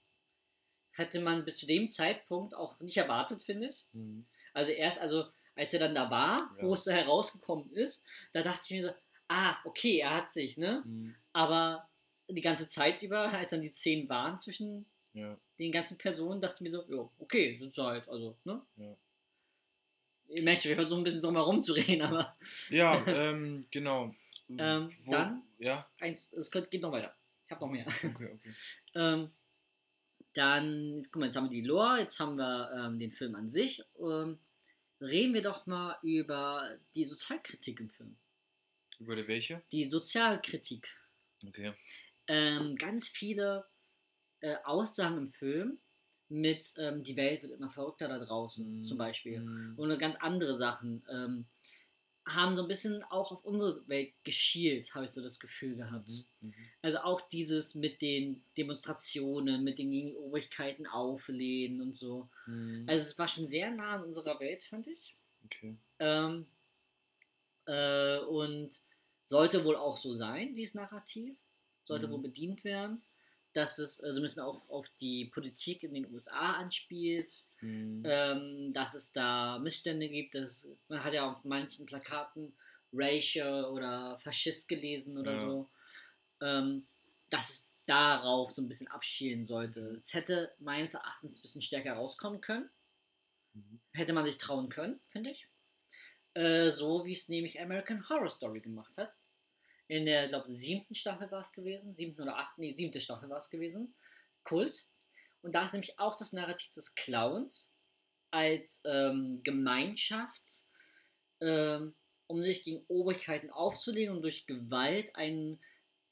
Hätte 0.92 1.20
man 1.20 1.44
bis 1.46 1.58
zu 1.58 1.66
dem 1.66 1.90
Zeitpunkt 1.90 2.54
auch 2.56 2.80
nicht 2.80 2.98
erwartet, 2.98 3.42
finde 3.44 3.68
ich. 3.70 3.86
Mhm. 3.94 4.26
Also 4.54 4.72
erst, 4.72 5.00
also 5.00 5.26
als 5.56 5.74
er 5.74 5.80
dann 5.80 5.96
da 5.96 6.10
war, 6.10 6.54
Ja. 6.58 6.64
wo 6.64 6.74
es 6.74 6.84
da 6.86 6.92
herausgekommen 6.92 7.72
ist, 7.72 8.04
da 8.34 8.42
dachte 8.42 8.62
ich 8.66 8.72
mir 8.72 8.82
so, 8.84 8.94
ah, 9.28 9.58
okay, 9.66 10.00
er 10.00 10.14
hat 10.16 10.32
sich, 10.32 10.58
ne? 10.58 10.84
Mhm. 10.86 11.16
Aber 11.34 11.90
die 12.30 12.42
ganze 12.42 12.68
Zeit 12.68 13.02
über, 13.02 13.30
als 13.32 13.52
dann 13.52 13.62
die 13.62 13.72
Szenen 13.74 14.10
waren 14.10 14.40
zwischen 14.40 14.86
Ja. 15.14 15.38
den 15.60 15.72
ganzen 15.72 15.98
Personen, 15.98 16.42
dachte 16.42 16.56
ich 16.56 16.62
mir 16.62 16.72
so, 16.72 16.84
ja, 16.90 17.10
okay, 17.20 17.58
sind 17.60 17.74
sie 17.74 17.84
halt, 17.84 18.08
also, 18.10 18.38
ne? 18.44 18.62
Ja. 18.78 18.96
Ihr 20.28 20.44
merkt 20.44 20.64
schon, 20.64 20.70
wir 20.70 20.76
versuchen 20.76 21.02
ein 21.02 21.04
bisschen 21.04 21.22
drum 21.22 21.36
herum 21.36 21.62
zu 21.62 21.74
reden, 21.74 22.02
aber 22.02 22.36
Ja, 22.70 22.96
ähm, 23.08 23.66
genau. 23.72 24.14
Ähm, 24.50 24.90
dann? 25.08 25.44
Ja, 25.58 25.90
eins, 26.00 26.32
es 26.34 26.52
geht 26.52 26.70
geht 26.70 26.82
noch 26.82 26.92
weiter. 26.92 27.16
Ich 27.46 27.52
habe 27.52 27.66
noch 27.66 27.72
mehr. 27.72 27.86
okay, 27.88 28.30
okay. 28.34 28.54
Ähm, 28.98 29.30
dann, 30.34 31.04
guck 31.12 31.18
mal, 31.18 31.26
jetzt 31.26 31.36
haben 31.36 31.50
wir 31.50 31.62
die 31.62 31.68
Lore, 31.68 32.00
jetzt 32.00 32.20
haben 32.20 32.38
wir 32.38 32.72
ähm, 32.74 33.00
den 33.00 33.12
Film 33.12 33.36
an 33.36 33.50
sich. 33.50 33.84
Ähm, 34.00 34.40
reden 35.02 35.34
wir 35.34 35.42
doch 35.42 35.66
mal 35.66 35.98
über 36.02 36.78
die 36.94 37.06
Sozialkritik 37.06 37.80
im 37.80 37.90
Film. 37.90 38.18
Über 39.00 39.16
die 39.16 39.28
welche? 39.28 39.62
Die 39.72 39.90
Sozialkritik. 39.90 40.90
Okay. 41.46 41.74
Ähm, 42.28 42.76
ganz 42.76 43.08
viele 43.08 43.66
äh, 44.40 44.56
Aussagen 44.64 45.18
im 45.18 45.30
Film 45.30 45.80
mit 46.30 46.74
ähm, 46.78 47.04
die 47.04 47.16
Welt 47.16 47.44
wird 47.44 47.52
immer 47.54 47.70
verrückter 47.70 48.08
da 48.08 48.18
draußen, 48.20 48.80
Mhm. 48.80 48.84
zum 48.84 48.98
Beispiel. 48.98 49.40
Mhm. 49.40 49.74
Und 49.78 50.00
ganz 50.00 50.16
andere 50.20 50.56
Sachen 50.56 51.04
ähm, 51.10 51.46
haben 52.28 52.56
so 52.56 52.64
ein 52.64 52.68
bisschen 52.68 53.04
auch 53.04 53.32
auf 53.32 53.46
unsere 53.46 53.88
Welt 53.88 54.12
geschielt, 54.24 54.96
habe 54.96 55.06
ich 55.06 55.12
so 55.12 55.22
das 55.22 55.40
Gefühl 55.40 55.76
gehabt. 55.76 56.10
Mhm. 56.42 56.54
Also 56.82 56.98
auch 57.00 57.22
dieses 57.30 57.76
mit 57.76 58.02
den 58.02 58.44
Demonstrationen, 58.58 59.64
mit 59.64 59.78
den 59.78 59.92
gegen 59.92 60.16
Obrigkeiten 60.16 60.88
auflehnen 60.88 61.82
und 61.82 61.96
so. 61.96 62.28
Mhm. 62.48 62.86
Also 62.88 63.06
es 63.06 63.18
war 63.20 63.28
schon 63.28 63.46
sehr 63.46 63.70
nah 63.70 63.94
an 63.96 64.04
unserer 64.06 64.40
Welt, 64.40 64.64
fand 64.64 64.88
ich. 64.88 65.16
Okay. 65.46 65.78
Ähm, 66.00 66.48
äh, 67.68 68.20
und 68.20 68.82
sollte 69.26 69.64
wohl 69.64 69.76
auch 69.76 69.98
so 69.98 70.14
sein, 70.16 70.54
dieses 70.56 70.76
Narrativ. 70.76 71.38
Sollte 71.84 72.08
Mhm. 72.08 72.12
wohl 72.14 72.22
bedient 72.24 72.64
werden. 72.64 73.04
Dass 73.56 73.80
es 73.80 74.02
also 74.02 74.20
ein 74.20 74.24
bisschen 74.24 74.44
auch 74.44 74.68
auf 74.70 74.90
die 75.00 75.26
Politik 75.26 75.84
in 75.84 75.94
den 75.94 76.12
USA 76.14 76.54
anspielt. 76.54 77.32
Mhm. 77.62 78.04
Ähm, 78.06 78.74
dass 78.74 78.94
es 78.94 79.14
da 79.14 79.58
Missstände 79.60 80.10
gibt. 80.10 80.36
Dass, 80.36 80.68
man 80.90 81.04
hat 81.04 81.14
ja 81.14 81.32
auf 81.32 81.44
manchen 81.46 81.86
Plakaten 81.86 82.54
Racial 82.94 83.66
oder 83.66 84.18
Faschist 84.20 84.68
gelesen 84.68 85.18
oder 85.18 85.34
Ja. 85.34 85.40
so. 85.40 85.70
Ähm, 86.42 86.86
dass 87.30 87.50
es 87.50 87.70
darauf 87.86 88.52
so 88.52 88.62
ein 88.62 88.68
bisschen 88.68 88.88
abschielen 88.90 89.46
sollte. 89.46 89.80
Es 89.92 90.14
hätte 90.14 90.54
meines 90.60 90.94
Erachtens 90.94 91.40
ein 91.40 91.42
bisschen 91.42 91.62
stärker 91.62 91.94
rauskommen 91.94 92.42
können. 92.42 92.70
Mhm. 93.54 93.80
Hätte 93.94 94.14
man 94.14 94.26
sich 94.26 94.38
trauen 94.38 94.70
können, 94.70 95.00
finde 95.08 95.32
ich. 95.32 95.48
Äh, 96.34 96.72
so 96.72 97.06
wie 97.06 97.14
es 97.14 97.30
nämlich 97.30 97.62
American 97.62 98.08
Horror 98.10 98.30
Story 98.30 98.60
gemacht 98.60 98.98
hat. 98.98 99.14
In 99.88 100.06
der, 100.06 100.28
glaube 100.28 100.52
siebten 100.52 100.96
Staffel 100.96 101.30
war 101.32 101.42
es 101.42 101.52
gewesen. 101.52 101.96
Siebten 101.96 102.24
oder 102.24 102.38
achten, 102.38 102.62
nee, 102.62 102.74
siebte 102.74 103.02
Staffel 103.02 103.30
war 103.30 103.38
es 103.38 103.50
gewesen. 103.50 103.96
Kult. 104.44 104.86
Und 105.42 105.54
da 105.54 105.66
ist 105.66 105.74
nämlich 105.74 106.00
auch 106.00 106.16
das 106.16 106.34
Narrativ 106.34 106.72
des 106.74 106.96
Clowns 106.96 107.72
als 108.32 108.82
ähm, 108.86 109.42
Gemeinschaft, 109.44 110.64
ähm, 111.40 111.96
um 112.28 112.42
sich 112.42 112.64
gegen 112.64 112.84
Obrigkeiten 112.88 113.52
aufzulegen 113.52 114.16
und 114.16 114.24
durch 114.24 114.48
Gewalt 114.48 115.16
einen 115.16 115.62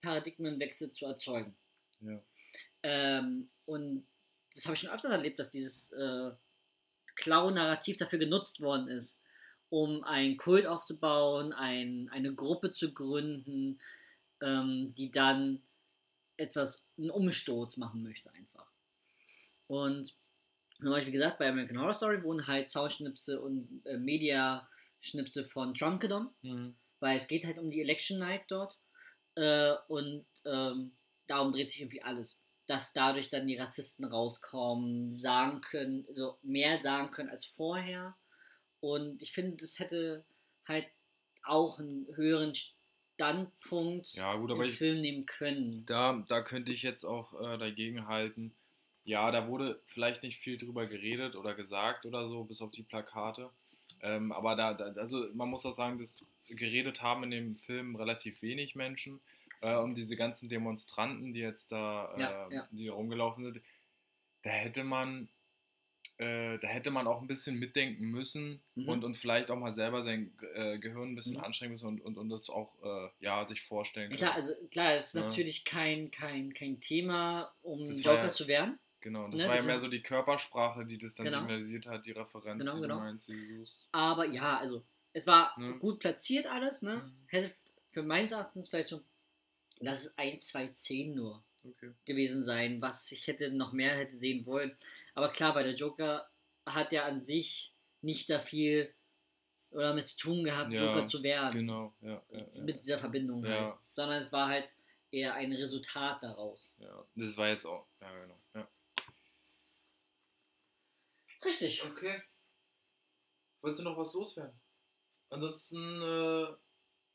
Paradigmenwechsel 0.02 0.92
zu 0.92 1.06
erzeugen. 1.06 1.56
Ja. 2.02 2.22
Ähm, 2.84 3.50
und 3.66 4.06
das 4.54 4.66
habe 4.66 4.76
ich 4.76 4.82
schon 4.82 4.92
öfters 4.92 5.12
erlebt, 5.12 5.40
dass 5.40 5.50
dieses 5.50 5.92
äh, 5.94 6.32
Clown-Narrativ 7.16 7.98
dafür 7.98 8.20
genutzt 8.20 8.62
worden 8.62 8.88
ist, 8.88 9.20
um 9.74 10.04
einen 10.04 10.38
Kult 10.38 10.68
aufzubauen, 10.68 11.52
ein, 11.52 12.08
eine 12.12 12.32
Gruppe 12.36 12.74
zu 12.74 12.94
gründen, 12.94 13.80
ähm, 14.40 14.94
die 14.96 15.10
dann 15.10 15.64
etwas, 16.38 16.88
einen 16.96 17.10
Umsturz 17.10 17.78
machen 17.78 18.04
möchte 18.04 18.32
einfach. 18.36 18.68
Und 19.66 20.14
Beispiel 20.80 21.14
gesagt, 21.14 21.40
bei 21.40 21.50
American 21.50 21.80
Horror 21.80 21.96
Story 21.96 22.22
wurden 22.22 22.46
halt 22.46 22.70
Soundschnipsel 22.70 23.40
und 23.40 23.82
äh, 23.86 23.98
Mediaschnipsel 23.98 25.46
von 25.46 25.74
Trunkedon, 25.74 26.30
Mhm. 26.44 26.76
weil 27.00 27.18
es 27.18 27.28
geht 27.28 27.44
halt 27.46 27.58
um 27.58 27.72
die 27.72 27.82
Election 27.82 28.20
Night 28.20 28.44
dort 28.50 28.78
äh, 29.34 29.74
und 29.88 30.24
ähm, 30.46 30.92
darum 31.26 31.52
dreht 31.52 31.72
sich 31.72 31.82
irgendwie 31.82 32.04
alles. 32.04 32.38
Dass 32.68 32.94
dadurch 32.94 33.32
dann 33.32 33.48
die 33.48 33.58
Rassisten 33.58 34.06
rauskommen, 34.06 35.20
sagen 35.20 35.62
können, 35.62 36.06
so 36.14 36.38
mehr 36.44 36.80
sagen 36.84 37.10
können 37.10 37.30
als 37.30 37.46
vorher. 37.46 38.16
Und 38.84 39.22
ich 39.22 39.32
finde, 39.32 39.56
das 39.56 39.80
hätte 39.80 40.26
halt 40.67 40.86
auch 41.46 41.80
einen 41.80 42.06
höheren 42.17 42.54
Standpunkt 42.54 44.12
Ja, 44.13 44.36
gut, 44.36 44.50
im 44.50 44.58
aber 44.58 44.65
ich, 44.65 44.78
Film 44.78 45.00
nehmen 45.00 45.26
können. 45.26 45.86
da, 45.86 46.22
da 46.28 46.41
könnte 46.41 46.74
ich 46.74 46.84
jetzt 46.84 47.06
auch 47.06 47.34
äh, 47.39 47.58
dagegen 47.58 48.08
halten. 48.08 48.54
Ja, 49.06 49.32
da 49.32 49.48
wurde 49.48 49.82
vielleicht 49.86 50.22
nicht 50.24 50.39
viel 50.39 50.58
drüber 50.58 50.86
geredet 50.86 51.36
oder 51.38 51.56
gesagt 51.56 52.06
oder 52.06 52.28
so, 52.28 52.43
bis 52.43 52.62
auf 52.62 52.72
die 52.72 52.84
Plakate. 52.84 53.50
Ähm, 54.02 54.34
aber 54.34 54.58
da, 54.58 54.74
da, 54.74 54.86
also 55.00 55.28
man 55.34 55.48
muss 55.50 55.65
auch 55.65 55.72
sagen, 55.72 55.98
dass 55.98 56.30
geredet 56.50 57.02
haben 57.02 57.24
in 57.24 57.32
dem 57.32 57.56
Film 57.56 57.96
relativ 57.96 58.41
wenig 58.41 58.76
Menschen. 58.76 59.22
Äh, 59.62 59.78
und 59.78 59.96
diese 59.96 60.17
ganzen 60.17 60.50
Demonstranten, 60.50 61.32
die 61.32 61.39
jetzt 61.39 61.72
da, 61.72 62.13
Ja, 62.17 62.48
äh, 62.50 62.56
ja. 62.56 62.67
die 62.72 62.89
rumgelaufen 62.89 63.46
sind, 63.46 63.62
da 64.41 64.50
hätte 64.50 64.84
man, 64.84 65.30
äh, 66.17 66.58
da 66.60 66.67
hätte 66.67 66.91
man 66.91 67.08
auch 67.08 67.21
ein 67.21 67.28
bisschen 67.28 67.58
mitdenken 67.60 68.06
müssen 68.12 68.62
Mhm. 68.76 68.89
und, 68.89 69.04
und 69.04 69.17
vielleicht 69.17 69.49
auch 69.52 69.58
mal 69.58 69.73
selber 69.76 70.02
sein 70.04 70.32
äh, 70.56 70.78
Gehirn 70.80 71.10
ein 71.12 71.15
bisschen 71.15 71.38
Mhm. 71.38 71.43
anstrengen 71.43 71.71
müssen 71.73 71.88
und, 71.88 72.02
und, 72.02 72.17
und 72.17 72.30
das 72.30 72.49
auch 72.49 72.73
äh, 72.84 73.10
ja, 73.19 73.45
sich 73.47 73.62
vorstellen 73.62 74.10
können. 74.10 74.17
klar, 74.19 74.34
also 74.36 74.54
klar, 74.71 74.93
es 74.93 75.08
ist 75.08 75.13
Ja. 75.15 75.21
natürlich 75.28 75.65
kein, 75.65 76.12
kein, 76.12 76.54
kein 76.54 76.80
Thema, 76.82 77.54
um 77.62 77.86
Das 77.86 78.04
Joker 78.04 78.26
ja- 78.26 78.30
zu 78.30 78.47
werden. 78.47 78.80
Genau, 79.02 79.28
das 79.28 79.36
Ne, 79.36 79.43
war 79.43 79.49
ja 79.52 79.58
das 79.58 79.65
mehr 79.65 79.76
ist- 79.76 79.82
so 79.82 79.88
die 79.89 80.02
Körpersprache, 80.02 80.86
die 80.86 80.97
das 80.97 81.13
dann 81.15 81.26
Genau. 81.26 81.39
signalisiert 81.39 81.88
hat, 81.88 82.06
die 82.06 82.12
Referenz, 82.12 82.60
Genau, 82.62 82.76
die 82.76 82.82
genau. 82.84 82.95
du 82.95 83.02
meinst, 83.02 83.28
die 83.28 83.34
du 83.34 83.58
suchst. 83.60 83.88
Aber 83.91 84.26
ja, 84.26 84.58
also 84.60 84.84
es 85.12 85.28
war 85.28 85.60
Ne? 85.60 85.73
gut 85.80 85.99
platziert 85.99 86.45
alles, 86.47 86.82
ne? 86.84 86.97
Mhm. 86.97 87.12
Hätte 87.28 87.52
für 87.91 88.02
meines 88.04 88.32
Erachtens 88.32 88.69
vielleicht 88.69 88.89
schon, 88.89 89.04
lass 89.80 90.06
es 90.06 90.17
ein, 90.17 90.39
zwei, 90.39 90.67
zehn 90.69 91.13
nur 91.15 91.43
Okay. 91.65 91.93
gewesen 92.06 92.43
sein, 92.43 92.82
was 92.82 93.12
ich 93.12 93.26
hätte 93.28 93.49
noch 93.49 93.71
mehr 93.71 93.95
hätte 93.95 94.17
sehen 94.17 94.45
wollen. 94.45 94.78
Aber 95.15 95.32
klar, 95.32 95.56
weil 95.56 95.63
der 95.63 95.76
Joker 95.76 96.30
hat 96.65 96.91
ja 96.91 97.06
an 97.06 97.21
sich 97.21 97.73
nicht 98.02 98.30
da 98.30 98.39
viel 98.39 98.93
oder 99.71 99.89
damit 99.89 100.06
zu 100.08 100.17
tun 100.17 100.43
gehabt, 100.43 100.71
Ja, 100.73 100.84
Joker 100.86 101.08
zu 101.08 101.23
werden. 101.23 101.60
Genau, 101.60 101.95
ja. 102.02 102.21
ja, 102.32 102.39
ja. 102.54 102.62
Mit 102.63 102.84
dieser 102.84 102.99
Verbindung 102.99 103.43
Ja. 103.45 103.67
halt. 103.67 103.76
Sondern 103.93 104.19
es 104.21 104.32
war 104.32 104.49
halt 104.49 104.76
eher 105.10 105.34
ein 105.36 105.52
Resultat 105.54 106.21
daraus. 106.21 106.76
ja. 106.80 107.06
Das 107.15 107.38
war 107.38 107.47
jetzt 107.47 107.65
auch, 107.65 107.88
ja 108.02 108.12
genau. 108.19 108.39
Ja. 108.56 108.67
Richtig. 111.45 111.84
Okay. 111.84 112.21
Wolltest 113.62 113.80
du 113.80 113.84
noch 113.86 113.97
was 113.97 114.13
loswerden? 114.13 114.60
Ansonsten 115.30 115.78
äh, 116.02 116.47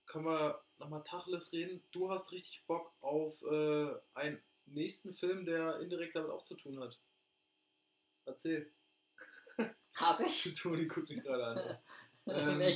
können 0.07 0.25
wir 0.25 0.63
nochmal 0.79 1.03
Tacheles 1.03 1.53
reden. 1.53 1.83
Du 1.91 2.11
hast 2.11 2.33
richtig 2.33 2.65
Bock 2.67 2.93
auf 3.01 3.43
äh, 3.43 3.91
einen 4.15 4.41
nächsten 4.67 5.15
Film, 5.15 5.45
der 5.45 5.81
indirekt 5.81 6.17
damit 6.17 6.31
auch 6.31 6.45
zu 6.45 6.55
tun 6.55 6.81
hat. 6.81 6.99
Erzähl. 8.25 8.71
Habe 9.95 10.25
ich? 10.25 10.55
Toni 10.61 10.87
guckt 10.87 11.11
mich 11.11 11.23
gerade 11.23 11.45
an. 11.45 11.79
Ähm. 12.31 12.59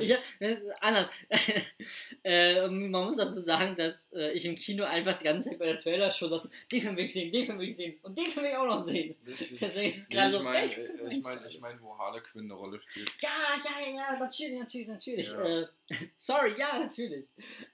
Ich, 0.00 0.16
das 0.40 0.58
anders. 0.80 1.08
äh, 2.24 2.66
man 2.68 3.04
muss 3.04 3.16
dazu 3.16 3.40
sagen, 3.40 3.76
dass 3.76 4.10
äh, 4.12 4.32
ich 4.32 4.44
im 4.44 4.54
Kino 4.56 4.84
einfach 4.84 5.16
die 5.18 5.24
ganze 5.24 5.50
Zeit 5.50 5.58
bei 5.58 5.66
der 5.66 5.76
Trailer-Show 5.76 6.28
saß, 6.28 6.50
den 6.70 6.80
Film 6.80 6.96
will 6.96 7.04
ich 7.04 7.12
sehen, 7.12 7.32
den 7.32 7.46
Film 7.46 7.58
will 7.58 7.68
ich 7.68 7.76
sehen 7.76 7.98
und 8.02 8.16
den 8.16 8.30
Film 8.30 8.44
will 8.44 8.52
ich 8.52 8.56
auch 8.56 8.66
noch 8.66 8.80
sehen. 8.80 9.14
Richtig. 9.26 9.58
Deswegen 9.60 9.88
ist 9.88 9.98
es 9.98 10.08
Nee, 10.08 10.14
gerade 10.14 10.28
ich 10.28 10.36
so, 10.36 10.42
meine, 10.42 10.68
Film 10.68 11.08
ich 11.08 11.22
meine, 11.22 11.40
alles? 11.40 11.54
ich 11.54 11.60
mein, 11.60 11.80
wo 11.80 11.98
Harlequin 11.98 12.42
eine 12.42 12.54
Rolle 12.54 12.80
spielt. 12.80 13.12
Ja, 13.20 13.28
ja, 13.64 13.86
ja, 13.86 13.94
ja, 13.94 14.18
natürlich, 14.18 14.58
natürlich, 14.58 14.88
natürlich. 14.88 15.28
Ja. 15.28 15.60
Äh, 15.60 15.66
sorry, 16.16 16.54
ja, 16.58 16.78
natürlich. 16.78 17.24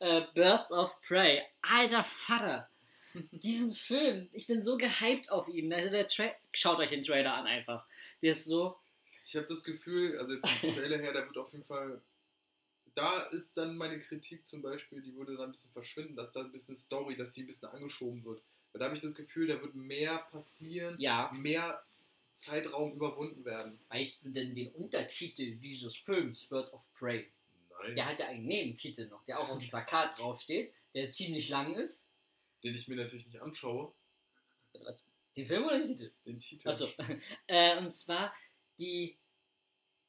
Äh, 0.01 0.23
Birds 0.35 0.73
of 0.73 0.95
Prey. 1.07 1.43
Alter 1.63 2.05
Vater. 2.05 2.69
Diesen 3.31 3.75
Film, 3.75 4.29
ich 4.33 4.47
bin 4.47 4.63
so 4.63 4.77
gehypt 4.77 5.31
auf 5.31 5.49
ihn. 5.49 5.73
Also 5.73 5.91
der 5.91 6.07
Tra 6.07 6.25
Schaut 6.53 6.79
euch 6.79 6.91
den 6.91 7.03
Trailer 7.03 7.35
an 7.35 7.47
einfach. 7.47 7.85
Der 8.23 8.33
ist 8.33 8.45
so, 8.45 8.77
Ich 9.27 9.37
habe 9.37 9.47
das 9.47 9.65
Gefühl, 9.65 10.19
also 10.19 10.33
jetzt 10.33 10.49
vom 10.49 10.75
Trailer 10.75 10.99
her, 10.99 11.13
der 11.13 11.27
wird 11.27 11.37
auf 11.37 11.53
jeden 11.53 11.65
Fall 11.65 12.01
da 12.97 13.21
ist 13.25 13.57
dann 13.59 13.77
meine 13.77 13.99
Kritik 13.99 14.47
zum 14.47 14.63
Beispiel, 14.63 15.03
die 15.03 15.15
würde 15.15 15.37
dann 15.37 15.51
ein 15.51 15.53
bisschen 15.53 15.71
verschwinden, 15.71 16.17
dass 16.17 16.33
da 16.33 16.41
ein 16.41 16.51
bisschen 16.51 16.77
Story, 16.77 17.15
dass 17.15 17.31
die 17.33 17.43
ein 17.43 17.47
bisschen 17.47 17.69
angeschoben 17.69 18.25
wird. 18.25 18.43
Weil 18.73 18.79
da 18.79 18.87
habe 18.87 18.97
ich 18.97 19.03
das 19.03 19.15
Gefühl, 19.15 19.47
da 19.47 19.61
wird 19.61 19.75
mehr 19.75 20.19
passieren, 20.31 20.99
Ja, 20.99 21.31
mehr 21.35 21.85
Zeitraum 22.33 22.95
überwunden 22.95 23.45
werden. 23.45 23.79
weißt 23.89 24.25
du 24.25 24.31
denn 24.31 24.55
den 24.55 24.73
Untertitel 24.73 25.57
dieses 25.57 25.95
Films, 25.97 26.47
Birds 26.47 26.73
of 26.73 26.83
Prey? 26.95 27.31
Nein. 27.83 27.97
Der 27.97 28.07
hat 28.07 28.19
ja 28.19 28.29
einen 28.29 28.47
Nebentitel 28.47 29.09
noch, 29.09 29.23
der 29.25 29.41
auch 29.41 29.51
auf 29.51 29.59
dem 29.59 29.69
Plakat 29.69 30.19
draufsteht, 30.19 30.73
der 30.95 31.11
ziemlich 31.11 31.51
lang 31.51 31.75
ist. 31.75 32.07
Den 32.65 32.75
ich 32.75 32.89
mir 32.89 32.97
natürlich 32.97 33.27
nicht 33.27 33.43
anschaue. 33.43 33.93
Was? 34.81 35.07
Den 35.37 35.47
Film 35.47 35.65
oder 35.65 35.79
den 35.79 35.87
Titel? 35.87 36.13
Den 36.25 36.41
Titel. 36.41 36.69
Achso. 36.69 36.89
äh, 37.47 37.77
und 37.77 37.91
zwar 37.91 38.35
die. 38.79 39.19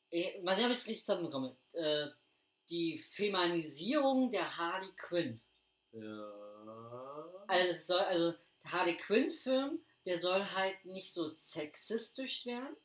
Äh, 0.09 0.39
sehen, 0.39 0.47
ob 0.47 0.71
ich 0.71 0.77
es 0.77 0.87
richtig 0.87 1.05
zusammenbekomme. 1.05 1.57
Äh, 1.73 2.07
die 2.69 2.97
Femanisierung 2.97 4.31
der 4.31 4.57
Harley 4.57 4.91
Quinn. 4.95 5.41
Ja. 5.91 7.45
Also, 7.47 7.93
soll, 7.93 7.99
also 8.01 8.33
der 8.63 8.71
Harley 8.71 8.97
Quinn-Film, 8.97 9.79
der 10.05 10.17
soll 10.17 10.43
halt 10.45 10.83
nicht 10.85 11.13
so 11.13 11.27
sexistisch 11.27 12.45
werden. 12.45 12.75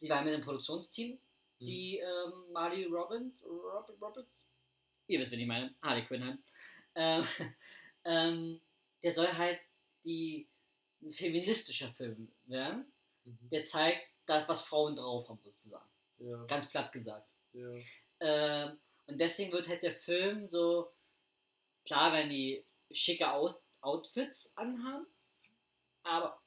Sie 0.00 0.08
war 0.08 0.22
mit 0.22 0.32
dem 0.32 0.40
Produktionsteam, 0.42 1.20
die 1.58 1.98
ähm, 1.98 2.52
Marley 2.52 2.84
Robin, 2.84 3.36
Robin 3.44 3.96
Roberts, 4.00 4.46
ihr 5.06 5.20
wisst, 5.20 5.30
wen 5.32 5.40
ich 5.40 5.46
meine, 5.46 5.74
Harley 5.82 6.06
Quinn 6.06 6.24
halt. 6.24 6.38
Ähm, 6.94 7.24
ähm, 8.04 8.60
der 9.02 9.12
soll 9.12 9.32
halt 9.32 9.60
die 10.04 10.48
ein 11.02 11.12
feministischer 11.12 11.90
Film 11.92 12.32
werden, 12.44 12.90
Mhm. 13.24 13.50
der 13.50 13.62
zeigt, 13.62 14.08
dass, 14.30 14.48
was 14.48 14.62
Frauen 14.62 14.94
drauf 14.96 15.28
haben, 15.28 15.40
sozusagen. 15.42 15.88
Ja. 16.18 16.44
Ganz 16.44 16.68
platt 16.68 16.92
gesagt. 16.92 17.28
Ja. 17.52 17.68
Ähm, 18.20 18.78
und 19.06 19.18
deswegen 19.20 19.52
wird 19.52 19.68
halt 19.68 19.82
der 19.82 19.92
Film 19.92 20.48
so, 20.48 20.90
klar, 21.84 22.12
wenn 22.12 22.30
die 22.30 22.64
schicke 22.92 23.30
Aus 23.30 23.60
Outfits 23.80 24.52
anhaben, 24.56 25.06
aber 26.02 26.40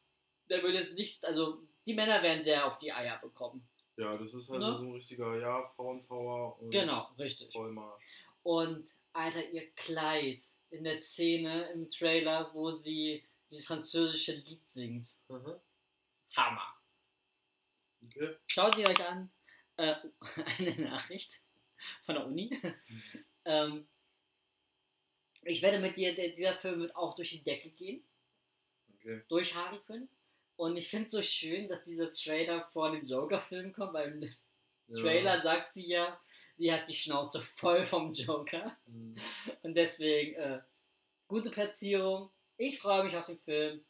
der 0.50 0.62
wird 0.64 0.74
jetzt 0.76 0.96
nicht, 0.96 1.26
also 1.26 1.62
die 1.86 1.94
Männer 1.94 2.22
werden 2.22 2.44
sehr 2.44 2.66
auf 2.66 2.78
die 2.78 2.94
Eier 2.94 3.20
bekommen. 3.20 3.68
ja, 3.98 4.16
das 4.18 4.34
ist 4.34 4.50
halt 4.50 4.60
Ne? 4.62 4.74
so 4.74 4.84
ein 4.84 4.92
richtiger, 4.94 5.38
ja, 5.40 5.64
Frauenpower 5.76 6.60
und 6.62 6.72
Genau, 6.72 7.10
richtig. 7.18 7.52
Vollmarsch. 7.52 8.04
Und 8.44 8.94
Alter, 9.14 9.48
ihr 9.50 9.72
Kleid 9.72 10.42
in 10.70 10.84
der 10.84 11.00
Szene 11.00 11.70
im 11.72 11.90
Trailer, 11.90 12.52
wo 12.54 12.72
sie 12.72 13.24
dieses 13.50 13.66
französische 13.66 14.34
Lied 14.34 14.68
singt. 14.68 15.08
Mhm. 15.30 15.56
Hammer. 16.36 16.68
Okay. 18.06 18.36
Schaut 18.48 18.76
sie 18.76 18.86
euch 18.86 19.06
an. 19.08 19.32
Äh, 19.78 19.96
eine 20.60 20.82
Nachricht 20.82 21.42
von 22.06 22.16
der 22.16 22.26
Uni. 22.26 22.58
ähm, 23.46 23.88
ich 25.44 25.62
wette 25.62 25.80
mit 25.80 25.98
dir, 25.98 26.16
dieser 26.16 26.54
Film 26.54 26.80
wird 26.80 26.96
auch 26.96 27.16
durch 27.16 27.32
die 27.32 27.44
Decke 27.44 27.70
gehen. 27.70 28.04
Okay. 28.96 29.24
Durch 29.28 29.56
Harley 29.56 29.80
Quinn. 29.80 30.08
Und 30.56 30.78
ich 30.78 30.90
finde 30.90 31.08
es 31.08 31.12
so 31.12 31.22
schön, 31.22 31.68
dass 31.68 31.84
dieser 31.84 32.12
Trailer 32.14 32.62
vor 32.72 32.92
dem 32.92 33.06
Joker-Film 33.06 33.74
kommt, 33.74 33.94
weil 33.94 34.12
im 34.14 34.36
Ja. 34.88 35.02
Trailer 35.02 35.42
sagt 35.42 35.74
sie 35.74 35.88
ja, 35.90 36.22
sie 36.58 36.72
hat 36.72 36.88
die 36.88 36.94
Schnauze 36.94 37.42
voll 37.42 37.84
vom 37.86 38.12
Joker. 38.14 38.78
Mhm. 38.86 39.16
Und 39.64 39.76
deswegen, 39.76 40.36
äh, 40.36 40.62
gute 41.28 41.50
Platzierung. 41.50 42.32
Ich 42.58 42.80
freue 42.80 43.04
mich 43.04 43.16
auf 43.18 43.26
den 43.26 43.40
Film. 43.40 43.84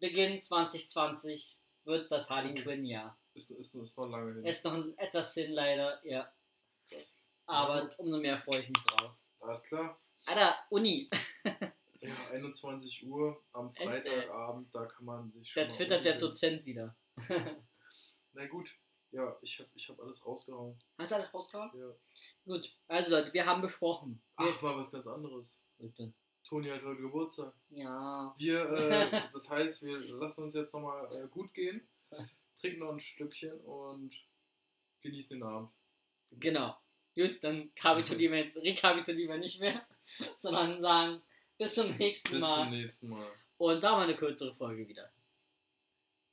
Beginn 0.00 0.40
2020 0.42 1.60
wird 1.86 2.10
das 2.10 2.28
Harley 2.30 2.52
Oh. 2.58 2.62
Quinn-Jahr. 2.62 3.18
Ist, 3.34 3.50
ist, 3.50 3.74
ist 3.74 3.96
noch 3.98 4.06
lange 4.06 4.34
hin. 4.34 4.44
Ist 4.46 4.64
noch 4.64 4.74
ein, 4.74 4.96
etwas 4.98 5.34
hin, 5.34 5.52
leider, 5.52 6.00
ja. 6.06 6.30
Krass. 6.88 7.16
Aber 7.46 7.82
Ja. 7.84 7.94
umso 7.98 8.18
mehr 8.18 8.36
freue 8.38 8.60
ich 8.60 8.68
mich 8.68 8.82
drauf. 8.84 9.12
Alles 9.40 9.62
klar. 9.64 10.00
Alter, 10.26 10.56
Uni. 10.70 11.08
Ja, 12.00 12.14
21 12.30 13.04
Uhr 13.06 13.42
am? 13.52 13.72
Freitagabend, 13.72 14.72
da 14.72 14.84
kann 14.84 15.04
man 15.06 15.30
sich 15.30 15.50
schon. 15.50 15.62
Da 15.64 15.68
twittert 15.68 16.04
der. 16.04 16.18
Dozent 16.18 16.64
wieder. 16.64 16.94
Na 18.32 18.46
gut. 18.46 18.70
Ja, 19.10 19.36
ich 19.40 19.58
habe 19.58 19.70
ich 19.74 19.88
hab 19.88 19.98
alles 19.98 20.24
rausgehauen. 20.24 20.78
Hast 20.98 21.10
du 21.10 21.16
alles 21.16 21.32
rausgehauen? 21.34 21.70
Ja. 21.74 21.90
Gut. 22.44 22.70
Also 22.86 23.10
Leute, 23.10 23.32
wir 23.32 23.46
haben 23.46 23.62
besprochen. 23.62 24.22
Wir, 24.38 24.46
Ach, 24.48 24.62
mal 24.62 24.76
was 24.76 24.92
ganz 24.92 25.06
anderes. 25.06 25.64
Bitte. 25.78 26.12
Toni 26.46 26.68
hat 26.68 26.82
heute 26.84 27.02
Geburtstag. 27.02 27.52
Ja. 27.70 28.34
Wir, 28.38 28.62
äh, 28.70 29.22
das 29.32 29.50
heißt, 29.50 29.82
wir 29.82 29.98
lassen 29.98 30.44
uns 30.44 30.54
jetzt 30.54 30.72
nochmal 30.72 31.12
äh, 31.12 31.28
gut 31.28 31.52
gehen, 31.52 31.86
trinken 32.60 32.80
noch 32.80 32.92
ein 32.92 33.00
Stückchen 33.00 33.58
und 33.60 34.14
genießen 35.02 35.38
den 35.38 35.42
Abend. 35.42 35.70
Genau. 36.30 36.76
Gut, 37.14 37.42
dann 37.42 37.74
kapitulieren 37.74 38.34
wir 38.34 38.40
jetzt, 38.40 38.56
rekapitulieren 38.56 39.32
wir 39.32 39.38
nicht 39.38 39.60
mehr, 39.60 39.86
sondern 40.36 40.80
sagen 40.80 41.22
bis 41.58 41.74
zum 41.74 41.90
nächsten 41.96 42.32
Bis 42.32 42.40
Mal. 42.40 42.56
zum 42.56 42.70
nächsten 42.70 43.08
Mal. 43.08 43.26
Und 43.58 43.82
war 43.82 43.96
mal 43.96 44.04
eine 44.04 44.16
kürzere 44.16 44.54
Folge 44.54 44.86
wieder. 44.86 45.10